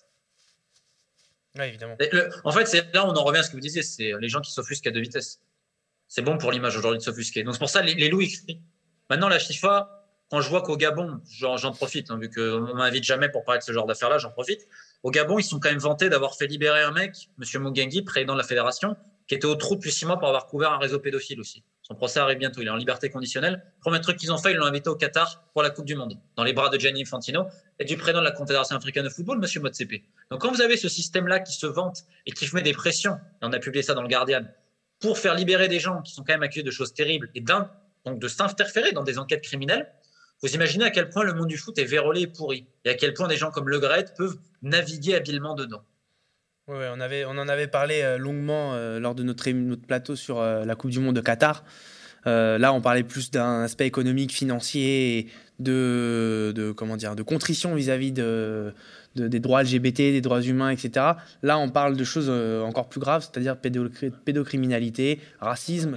Oui, 1.56 1.64
évidemment. 1.66 1.96
Le- 2.00 2.30
en 2.42 2.50
fait, 2.50 2.66
c'est 2.66 2.92
là 2.94 3.06
on 3.06 3.14
en 3.14 3.22
revient 3.22 3.38
à 3.38 3.42
ce 3.42 3.50
que 3.50 3.54
vous 3.56 3.60
disiez, 3.60 3.82
c'est 3.82 4.12
les 4.18 4.28
gens 4.28 4.40
qui 4.40 4.50
s'offusquent 4.52 4.86
à 4.88 4.90
deux 4.90 5.00
vitesses. 5.00 5.40
C'est 6.16 6.22
bon 6.22 6.38
pour 6.38 6.52
l'image 6.52 6.76
aujourd'hui 6.76 7.00
de 7.00 7.02
s'offusquer. 7.02 7.42
Donc 7.42 7.54
c'est 7.54 7.58
pour 7.58 7.68
ça 7.68 7.82
les, 7.82 7.96
les 7.96 8.08
loups 8.08 8.20
crient. 8.20 8.62
Maintenant 9.10 9.28
la 9.28 9.40
FIFA, 9.40 10.06
quand 10.30 10.40
je 10.40 10.48
vois 10.48 10.62
qu'au 10.62 10.76
Gabon, 10.76 11.20
j'en 11.28 11.72
profite, 11.72 12.08
hein, 12.12 12.18
vu 12.20 12.30
qu'on 12.30 12.72
m'invite 12.72 13.02
jamais 13.02 13.28
pour 13.28 13.42
parler 13.42 13.58
de 13.58 13.64
ce 13.64 13.72
genre 13.72 13.84
d'affaires-là, 13.84 14.18
j'en 14.18 14.30
profite. 14.30 14.60
Au 15.02 15.10
Gabon, 15.10 15.40
ils 15.40 15.42
sont 15.42 15.58
quand 15.58 15.70
même 15.70 15.80
vantés 15.80 16.08
d'avoir 16.08 16.36
fait 16.36 16.46
libérer 16.46 16.82
un 16.82 16.92
mec, 16.92 17.30
Monsieur 17.36 17.58
Mugengi, 17.58 18.02
président 18.02 18.34
de 18.34 18.38
la 18.38 18.44
fédération, 18.44 18.94
qui 19.26 19.34
était 19.34 19.46
au 19.46 19.56
trou 19.56 19.74
depuis 19.74 19.90
six 19.90 20.06
mois 20.06 20.16
pour 20.16 20.28
avoir 20.28 20.46
couvert 20.46 20.70
un 20.70 20.78
réseau 20.78 21.00
pédophile 21.00 21.40
aussi. 21.40 21.64
Son 21.82 21.96
procès 21.96 22.20
arrive 22.20 22.38
bientôt, 22.38 22.62
il 22.62 22.68
est 22.68 22.70
en 22.70 22.76
liberté 22.76 23.10
conditionnelle. 23.10 23.64
Premier 23.80 24.00
truc 24.00 24.16
qu'ils 24.16 24.32
ont 24.32 24.38
fait, 24.38 24.52
ils 24.52 24.56
l'ont 24.56 24.66
invité 24.66 24.90
au 24.90 24.94
Qatar 24.94 25.42
pour 25.52 25.64
la 25.64 25.70
Coupe 25.70 25.84
du 25.84 25.96
Monde, 25.96 26.16
dans 26.36 26.44
les 26.44 26.52
bras 26.52 26.68
de 26.68 26.78
Gianni 26.78 27.02
Infantino 27.02 27.48
et 27.80 27.84
du 27.84 27.96
président 27.96 28.20
de 28.20 28.24
la 28.24 28.30
Confédération 28.30 28.76
africaine 28.76 29.02
de 29.02 29.08
football, 29.08 29.40
Monsieur 29.40 29.60
Motsepe. 29.60 30.04
Donc 30.30 30.42
quand 30.42 30.52
vous 30.52 30.62
avez 30.62 30.76
ce 30.76 30.88
système-là 30.88 31.40
qui 31.40 31.54
se 31.54 31.66
vante 31.66 32.04
et 32.24 32.30
qui 32.30 32.48
met 32.54 32.62
des 32.62 32.72
pressions, 32.72 33.14
et 33.14 33.46
on 33.46 33.52
a 33.52 33.58
publié 33.58 33.82
ça 33.82 33.94
dans 33.94 34.02
le 34.02 34.08
Guardian, 34.08 34.44
pour 35.04 35.18
faire 35.18 35.34
libérer 35.34 35.68
des 35.68 35.80
gens 35.80 36.00
qui 36.00 36.14
sont 36.14 36.24
quand 36.24 36.32
même 36.32 36.42
accusés 36.42 36.62
de 36.62 36.70
choses 36.70 36.94
terribles 36.94 37.28
et 37.34 37.42
d'un, 37.42 37.70
donc 38.06 38.18
de 38.18 38.26
s'interférer 38.26 38.92
dans 38.92 39.02
des 39.02 39.18
enquêtes 39.18 39.42
criminelles, 39.42 39.86
vous 40.42 40.54
imaginez 40.54 40.86
à 40.86 40.90
quel 40.90 41.10
point 41.10 41.24
le 41.24 41.34
monde 41.34 41.48
du 41.48 41.58
foot 41.58 41.76
est 41.76 41.84
vérolé 41.84 42.22
et 42.22 42.26
pourri, 42.26 42.66
et 42.86 42.88
à 42.88 42.94
quel 42.94 43.12
point 43.12 43.28
des 43.28 43.36
gens 43.36 43.50
comme 43.50 43.68
Le 43.68 43.78
Gret 43.78 44.06
peuvent 44.16 44.38
naviguer 44.62 45.14
habilement 45.14 45.54
dedans. 45.54 45.82
Ouais, 46.68 46.88
on, 46.90 47.00
avait, 47.00 47.26
on 47.26 47.32
en 47.32 47.48
avait 47.48 47.66
parlé 47.66 48.00
euh, 48.00 48.16
longuement 48.16 48.72
euh, 48.72 48.98
lors 48.98 49.14
de 49.14 49.22
notre, 49.22 49.50
notre 49.50 49.86
plateau 49.86 50.16
sur 50.16 50.40
euh, 50.40 50.64
la 50.64 50.74
Coupe 50.74 50.90
du 50.90 51.00
Monde 51.00 51.16
de 51.16 51.20
Qatar. 51.20 51.64
Là, 52.24 52.72
on 52.72 52.80
parlait 52.80 53.02
plus 53.02 53.30
d'un 53.30 53.60
aspect 53.60 53.86
économique, 53.86 54.32
financier, 54.32 55.28
de, 55.58 56.54
de 56.56 56.72
comment 56.72 56.96
dire, 56.96 57.14
de 57.14 57.22
contrition 57.22 57.74
vis-à-vis 57.74 58.12
de, 58.12 58.72
des 59.16 59.40
droits 59.40 59.62
LGBT, 59.62 59.96
des 59.96 60.20
droits 60.20 60.42
humains, 60.42 60.70
etc. 60.70 61.12
Là, 61.42 61.58
on 61.58 61.70
parle 61.70 61.96
de 61.96 62.04
choses 62.04 62.26
euh, 62.28 62.62
encore 62.62 62.88
plus 62.88 63.00
graves, 63.00 63.22
c'est-à-dire 63.22 63.56
pédocriminalité, 63.56 65.20
racisme. 65.40 65.96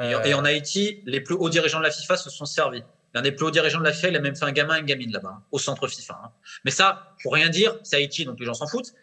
Et, 0.00 0.34
en 0.34 0.44
Haïti, 0.44 1.02
les 1.04 1.20
plus 1.20 1.34
hauts 1.34 1.50
dirigeants 1.50 1.78
de 1.78 1.84
la 1.84 1.90
FIFA 1.90 2.16
se 2.16 2.30
sont 2.30 2.46
servis. 2.46 2.82
L'un 3.14 3.20
des 3.20 3.32
plus 3.32 3.44
hauts 3.44 3.50
dirigeants 3.50 3.80
de 3.80 3.84
la 3.84 3.92
FIFA, 3.92 4.08
il 4.08 4.16
a 4.16 4.20
même 4.20 4.36
fait 4.36 4.46
un 4.46 4.52
gamin 4.52 4.76
et 4.76 4.80
une 4.80 4.86
gamine 4.86 5.12
là-bas, 5.12 5.34
hein, 5.36 5.42
au 5.52 5.58
centre 5.58 5.86
FIFA. 5.86 6.20
Hein. 6.24 6.30
Mais 6.64 6.70
ça, 6.70 7.14
pour 7.22 7.34
rien 7.34 7.50
dire, 7.50 7.76
c'est 7.82 7.96
Haïti, 7.96 8.24
donc 8.24 8.40
les 8.40 8.46
gens 8.46 8.54
s'en 8.54 8.66
foutent. 8.66 8.94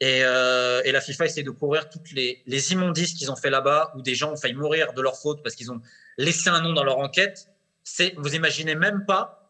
Et, 0.00 0.22
euh, 0.24 0.82
et, 0.84 0.90
la 0.90 1.00
FIFA 1.00 1.26
essaie 1.26 1.44
de 1.44 1.50
couvrir 1.50 1.88
toutes 1.88 2.10
les, 2.10 2.42
les 2.46 2.72
immondices 2.72 3.14
qu'ils 3.14 3.30
ont 3.30 3.36
fait 3.36 3.50
là-bas, 3.50 3.92
où 3.94 4.02
des 4.02 4.16
gens 4.16 4.32
ont 4.32 4.36
failli 4.36 4.54
mourir 4.54 4.94
de 4.94 5.00
leur 5.00 5.16
faute 5.16 5.44
parce 5.44 5.54
qu'ils 5.54 5.70
ont 5.70 5.80
laissé 6.18 6.48
un 6.48 6.60
nom 6.60 6.72
dans 6.72 6.82
leur 6.82 6.98
enquête. 6.98 7.48
C'est, 7.84 8.14
vous 8.16 8.34
imaginez 8.34 8.74
même 8.74 9.04
pas. 9.06 9.41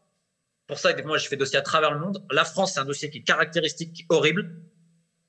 Pour 0.72 0.78
ça 0.78 0.94
que 0.94 1.02
moi, 1.06 1.18
je 1.18 1.28
fais 1.28 1.36
dossier 1.36 1.58
à 1.58 1.60
travers 1.60 1.90
le 1.90 1.98
monde. 1.98 2.24
La 2.30 2.46
France, 2.46 2.72
c'est 2.72 2.80
un 2.80 2.86
dossier 2.86 3.10
qui 3.10 3.18
est 3.18 3.22
caractéristique, 3.22 3.92
qui 3.92 4.02
est 4.04 4.06
horrible. 4.08 4.56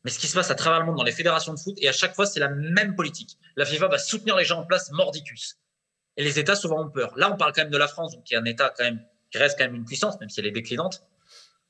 Mais 0.06 0.10
ce 0.10 0.18
qui 0.18 0.28
se 0.28 0.36
passe 0.36 0.50
à 0.50 0.56
travers 0.56 0.80
le 0.80 0.86
monde 0.86 0.96
dans 0.96 1.04
les 1.04 1.12
fédérations 1.12 1.54
de 1.54 1.60
foot, 1.60 1.76
et 1.82 1.90
à 1.90 1.92
chaque 1.92 2.16
fois, 2.16 2.26
c'est 2.26 2.40
la 2.40 2.48
même 2.48 2.96
politique. 2.96 3.38
La 3.58 3.66
FIFA 3.66 3.90
va 3.90 3.98
soutenir 3.98 4.38
les 4.38 4.46
gens 4.46 4.62
en 4.62 4.66
place 4.66 4.90
mordicus. 4.92 5.58
Et 6.16 6.24
les 6.24 6.40
États 6.40 6.56
souvent 6.56 6.86
ont 6.86 6.90
peur. 6.90 7.12
Là, 7.18 7.30
on 7.30 7.36
parle 7.36 7.52
quand 7.52 7.64
même 7.64 7.72
de 7.72 7.78
la 7.78 7.90
France, 7.90 8.16
qui 8.24 8.36
est 8.36 8.38
un 8.38 8.46
État 8.46 8.74
quand 8.78 8.86
même, 8.86 9.04
qui 9.32 9.38
reste 9.38 9.58
quand 9.58 9.66
même 9.66 9.76
une 9.76 9.84
puissance, 9.84 10.18
même 10.22 10.30
si 10.30 10.40
elle 10.40 10.46
est 10.46 10.52
déclinante. 10.52 11.04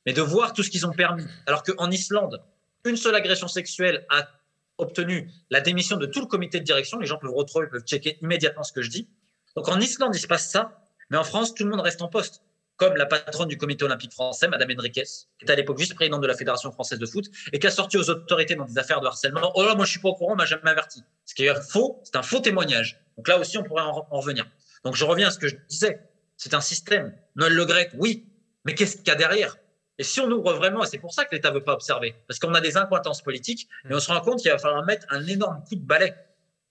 Mais 0.05 0.13
de 0.13 0.21
voir 0.21 0.53
tout 0.53 0.61
ce 0.61 0.69
qu'ils 0.69 0.85
ont 0.85 0.93
permis. 0.93 1.25
Alors 1.47 1.63
qu'en 1.63 1.89
Islande, 1.89 2.43
une 2.85 2.95
seule 2.95 3.15
agression 3.15 3.47
sexuelle 3.47 4.05
a 4.11 4.29
obtenu 4.77 5.31
la 5.49 5.61
démission 5.61 5.97
de 5.97 6.05
tout 6.05 6.19
le 6.19 6.27
comité 6.27 6.59
de 6.59 6.63
direction. 6.63 6.99
Les 6.99 7.07
gens 7.07 7.17
peuvent 7.17 7.33
retrouver, 7.33 7.65
peuvent 7.65 7.87
checker 7.87 8.19
immédiatement 8.21 8.61
ce 8.61 8.71
que 8.71 8.83
je 8.83 8.91
dis. 8.91 9.09
Donc 9.55 9.67
en 9.67 9.79
Islande, 9.79 10.15
il 10.15 10.19
se 10.19 10.27
passe 10.27 10.51
ça, 10.51 10.87
mais 11.09 11.17
en 11.17 11.23
France, 11.23 11.55
tout 11.55 11.63
le 11.63 11.71
monde 11.71 11.81
reste 11.81 12.03
en 12.03 12.07
poste. 12.07 12.43
Comme 12.77 12.95
la 12.95 13.05
patronne 13.05 13.47
du 13.47 13.57
comité 13.57 13.85
olympique 13.85 14.13
français, 14.13 14.47
Madame 14.47 14.69
Henriquez, 14.77 15.03
qui 15.03 15.43
était 15.43 15.53
à 15.53 15.55
l'époque 15.55 15.79
vice-présidente 15.79 16.21
de 16.21 16.27
la 16.27 16.35
Fédération 16.35 16.71
française 16.71 16.97
de 16.97 17.05
foot 17.05 17.25
et 17.51 17.59
qui 17.59 17.67
a 17.67 17.71
sorti 17.71 17.97
aux 17.97 18.09
autorités 18.09 18.55
dans 18.55 18.65
des 18.65 18.77
affaires 18.79 18.99
de 18.99 19.05
harcèlement. 19.05 19.51
Oh 19.55 19.63
là, 19.63 19.75
moi 19.75 19.85
je 19.85 19.91
suis 19.91 19.99
pas 19.99 20.09
au 20.09 20.15
courant, 20.15 20.35
m'a 20.35 20.45
jamais 20.45 20.69
averti. 20.69 21.03
Ce 21.25 21.35
qui 21.35 21.45
est 21.45 21.71
faux, 21.71 22.01
c'est 22.03 22.15
un 22.15 22.23
faux 22.23 22.39
témoignage. 22.39 22.99
Donc 23.17 23.27
là 23.27 23.37
aussi, 23.39 23.57
on 23.57 23.63
pourrait 23.63 23.83
en, 23.83 24.07
revenir. 24.09 24.47
Donc 24.83 24.95
je 24.95 25.05
reviens 25.05 25.27
à 25.27 25.31
ce 25.31 25.37
que 25.37 25.47
je 25.47 25.55
disais. 25.69 25.99
C'est 26.35 26.55
un 26.55 26.61
système. 26.61 27.15
Noël 27.35 27.53
Le 27.53 27.65
Grec, 27.65 27.91
oui, 27.97 28.27
mais 28.65 28.73
qu'est-ce 28.73 28.97
qu'il 28.97 29.07
y 29.07 29.11
a 29.11 29.15
derrière? 29.15 29.57
Et 29.99 30.03
si 30.03 30.19
on 30.19 30.29
ouvre 30.31 30.53
vraiment, 30.53 30.83
et 30.83 30.87
c'est 30.87 30.97
pour 30.97 31.13
ça 31.13 31.25
que 31.25 31.35
l'État 31.35 31.49
ne 31.49 31.55
veut 31.55 31.63
pas 31.63 31.73
observer, 31.73 32.15
parce 32.27 32.39
qu'on 32.39 32.55
a 32.55 32.61
des 32.61 32.77
incointances 32.77 33.21
politiques, 33.21 33.69
mais 33.85 33.95
on 33.95 33.99
se 33.99 34.11
rend 34.11 34.21
compte 34.21 34.39
qu'il 34.39 34.51
va 34.51 34.57
falloir 34.57 34.83
mettre 34.83 35.05
un 35.11 35.25
énorme 35.27 35.63
coup 35.69 35.75
de 35.75 35.85
balai. 35.85 36.15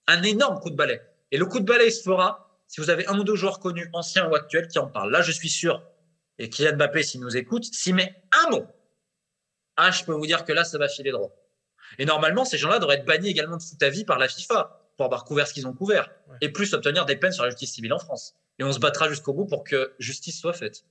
Un 0.09 0.23
énorme 0.25 0.59
coup 0.59 0.71
de 0.71 0.77
balai. 0.77 1.01
Et 1.31 1.39
le 1.39 1.47
coup 1.47 1.61
de 1.61 1.65
balai 1.65 1.91
se 1.93 2.03
fera 2.03 2.49
si 2.67 2.81
vous 2.81 2.89
avez 2.89 3.07
un 3.07 3.19
ou 3.19 3.25
deux 3.25 3.37
joueurs 3.37 3.61
connus, 3.61 3.89
anciens 3.93 4.29
ou 4.29 4.35
actuels, 4.35 4.67
qui 4.67 4.79
en 4.79 4.87
parlent. 4.87 5.13
Là, 5.13 5.21
je 5.21 5.31
suis 5.31 5.51
sûr, 5.51 5.83
et 6.39 6.51
Kylian 6.51 6.77
Mbappé, 6.77 7.03
s'il 7.03 7.21
nous 7.21 7.37
écoute, 7.37 7.65
s'il 7.65 7.95
met 7.95 8.23
un 8.45 8.51
mot, 8.51 8.67
ah, 9.77 9.91
je 9.91 10.05
peux 10.05 10.13
vous 10.13 10.27
dire 10.27 10.45
que 10.45 10.53
là, 10.53 10.65
ça 10.65 10.79
va 10.79 10.89
filer 10.89 11.11
droit. 11.11 11.31
Et 11.99 12.05
normalement, 12.05 12.45
ces 12.45 12.59
gens-là 12.59 12.79
devraient 12.79 12.97
être 12.97 13.05
bannis 13.05 13.29
également 13.29 13.57
de 13.57 13.63
foot 13.63 13.83
à 13.83 13.91
vie 13.91 14.05
par 14.05 14.19
la 14.19 14.29
FIFA 14.29 14.79
pour 14.97 15.07
avoir 15.07 15.25
couvert 15.25 15.47
ce 15.47 15.55
qu'ils 15.55 15.67
ont 15.67 15.73
couvert, 15.73 16.11
et 16.41 16.51
plus 16.51 16.75
obtenir 16.75 17.07
des 17.07 17.17
peines 17.17 17.33
sur 17.33 17.45
la 17.45 17.51
justice 17.51 17.73
civile 17.73 17.93
en 17.93 17.99
France. 17.99 18.35
Et 18.59 18.65
on 18.65 18.73
se 18.73 18.79
battra 18.79 19.09
jusqu'au 19.09 19.33
bout 19.33 19.47
pour 19.47 19.65
que 19.65 19.95
justice 19.99 20.39
soit 20.39 20.53
faite. 20.53 20.85